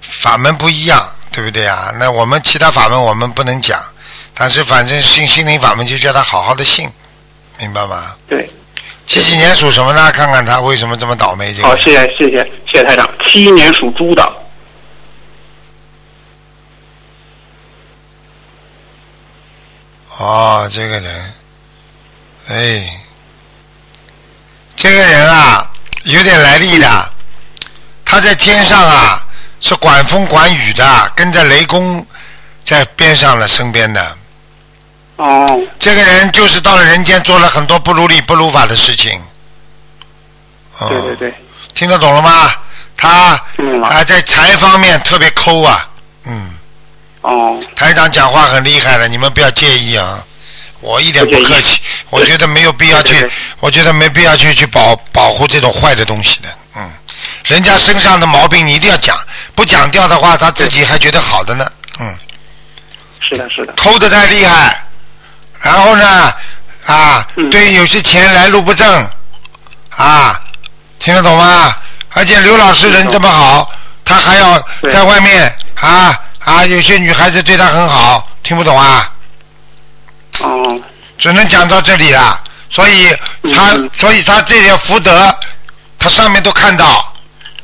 [0.00, 1.92] 法门不一样，对不对啊？
[2.00, 3.78] 那我们其他法门我们不能讲，
[4.34, 6.88] 但是反正信心灵法门就叫他好好的信，
[7.60, 8.14] 明白吗？
[8.26, 8.50] 对。
[9.08, 10.12] 几几年属什么呢？
[10.12, 11.52] 看看他为什么这么倒霉。
[11.54, 11.68] 这个。
[11.68, 12.36] 好，谢谢谢谢
[12.70, 13.08] 谢谢台长。
[13.24, 14.22] 七一年属猪的。
[20.18, 21.32] 哦，这个人，
[22.48, 23.00] 哎，
[24.76, 25.70] 这个人啊，
[26.04, 27.12] 有点来历的。
[28.04, 29.26] 他在天上啊，
[29.60, 32.06] 是管风管雨的，跟着雷公
[32.62, 34.18] 在边上了身边的。
[35.18, 35.46] 哦。
[35.78, 39.20] 这个人就是到了人间，做了很多不如理不如法的事情。
[40.78, 40.88] 哦。
[40.88, 41.34] 对对对。
[41.74, 42.50] 听得懂了吗？
[42.96, 43.08] 他
[43.84, 45.88] 啊，在财方面特别抠啊，
[46.24, 46.50] 嗯。
[47.20, 47.60] 哦。
[47.76, 50.24] 台长讲话很厉害的，你们不要介意啊。
[50.80, 56.90] 我一点不客气，我觉得没有必要去，我觉得没必要去去保保护这种坏的东西的，嗯。
[57.44, 59.18] 人家身上的毛病你一定要讲，
[59.56, 62.16] 不讲掉的话，他自己还觉得好的呢，嗯。
[63.20, 63.72] 是的，是的。
[63.72, 64.84] 抠的太厉害，
[65.60, 66.34] 然后呢，
[66.86, 68.86] 啊，对有些钱来路不正，
[69.90, 70.40] 啊，
[70.98, 71.74] 听得懂吗？
[72.10, 73.70] 而且刘老师人这么好，
[74.04, 79.12] 他还要在外面啊啊，有些女孩子对他很好，听不懂啊？
[80.40, 80.80] 哦。
[81.18, 82.40] 只能讲到这里了，
[82.70, 85.36] 所以他，所以他这些福德，
[85.98, 87.12] 他上面都看到，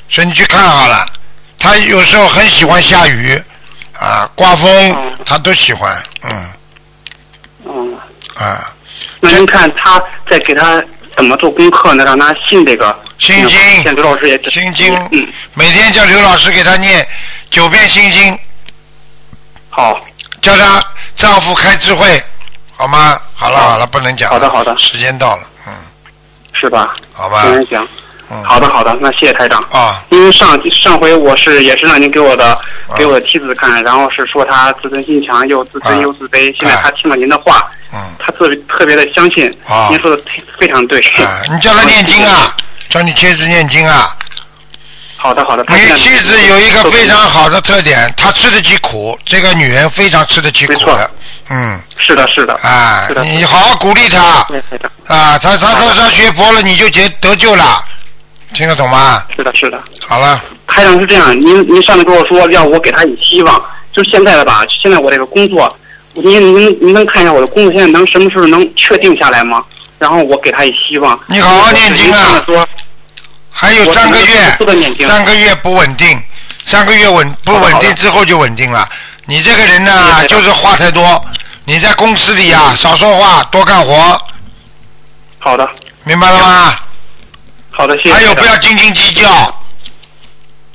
[0.08, 1.06] 所以你去看好了。
[1.58, 3.40] 他有时候很喜欢下雨，
[3.92, 6.50] 啊，刮风，他都喜欢，嗯。
[7.64, 7.98] 嗯。
[8.36, 8.72] 啊。
[9.20, 10.82] 那您看他在给他
[11.16, 12.04] 怎么做功课呢？
[12.04, 12.96] 让他信这个。
[13.18, 13.94] 心经。
[13.94, 14.42] 刘老师也。
[14.50, 14.94] 心经。
[15.12, 15.26] 嗯。
[15.54, 17.06] 每天叫刘老师给他念
[17.50, 18.38] 九遍心经。
[19.70, 19.98] 好。
[20.42, 20.82] 叫他
[21.16, 22.22] 丈夫开智慧。
[22.76, 23.18] 好吗？
[23.34, 24.38] 好了好了，不能讲了。
[24.38, 25.72] 好的好的，时间到了，嗯。
[26.52, 26.90] 是吧？
[27.12, 27.42] 好吧。
[27.42, 27.88] 行行。
[28.30, 28.42] 嗯。
[28.44, 29.60] 好的好的，那谢谢台长。
[29.70, 30.02] 啊。
[30.10, 32.58] 因为上上回我是也是让您给我的
[32.96, 36.54] 给我的妻子看，然后是说她自尊心强，又自尊又自卑。
[36.58, 38.00] 现在她听了您的话，嗯。
[38.18, 39.46] 她特别特别的相信。
[39.68, 39.88] 啊。
[39.90, 40.22] 您说的
[40.58, 40.98] 非常对。
[41.00, 42.56] 啊，你叫她念经啊，
[42.88, 44.16] 叫你妻子念经啊。
[45.16, 45.64] 好的好的。
[45.68, 51.10] 你妻子有一个非常好的特点，她吃得起苦，这个女人非常吃得起苦的。
[51.50, 54.18] 嗯，是的，是的，啊，你好好鼓励他，
[55.14, 57.84] 啊，他他他他学佛了，你就得得救了，
[58.54, 59.22] 听得懂吗？
[59.36, 59.78] 是的，是的。
[60.06, 65.76] 好了，台长是这样，您您上次跟我说要我给他以希望，就是现在的吧，现在我这个工作，
[66.14, 69.62] 您您您能看一下我的工作现在能什么时候能确定下来吗？
[69.98, 71.18] 然后我给他以希望。
[71.26, 72.44] 你好好念经啊！
[73.50, 74.26] 还有三个月，
[75.06, 76.20] 三个月不稳定，
[76.64, 78.88] 三个月稳不稳定之后就稳定了。
[79.26, 81.24] 你这个人呢，就是话太多。
[81.64, 84.20] 你在公司里呀，少说话，多干活。
[85.38, 85.68] 好的。
[86.02, 86.76] 明白了吗？
[87.76, 88.12] 好的，谢谢。
[88.12, 89.28] 还有，不要斤斤计较。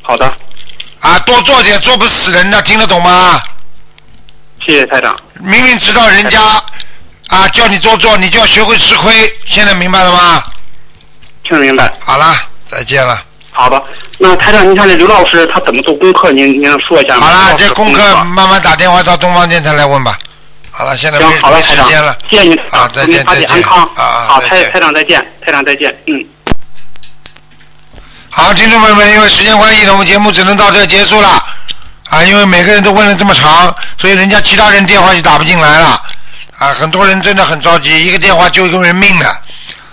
[0.02, 0.26] 好的。
[1.00, 3.42] 啊，多做点，做不死人的，听得懂吗？
[4.66, 5.16] 谢谢台长。
[5.36, 6.38] 明明知道人家
[7.30, 9.34] 啊叫你多做，你就要学会吃亏。
[9.48, 10.44] 现在明白了吗？
[11.44, 11.92] 听得明白。
[12.02, 12.36] 好了，
[12.66, 13.24] 再见了。
[13.52, 13.82] 好的，
[14.18, 16.32] 那台长，您看这刘老师他怎么做功课？
[16.34, 17.26] 您您能说一下吗？
[17.26, 20.20] 好了，这功课慢慢打电话到东方电台来问吧。
[20.70, 22.18] 好了，现在没没时间了。
[22.30, 23.64] 谢谢您，啊，再见再见。
[23.64, 23.90] 啊
[24.28, 26.26] 好，台台长再见，台长再见，嗯。
[28.32, 31.44] 好，听众朋友们，因为时间关系呢，我们节目只能到这结束了。
[32.10, 36.02] 啊，因为每个人都问了这么长，所以人家其他人电话就打不进来了。
[36.58, 39.42] 啊，很多人真的很着急，一个电话救一个人命的，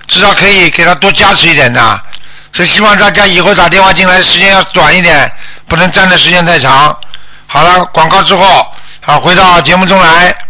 [0.06, 2.00] 至少可以给他多加持一点的。
[2.52, 5.30] 所以希望大家以后打电话进来时间要短一点，
[5.66, 6.72] 不能占的时间太长。
[6.72, 7.00] 好。
[7.46, 8.66] 好了，广告之后，
[9.00, 10.45] 好，回到节目中来。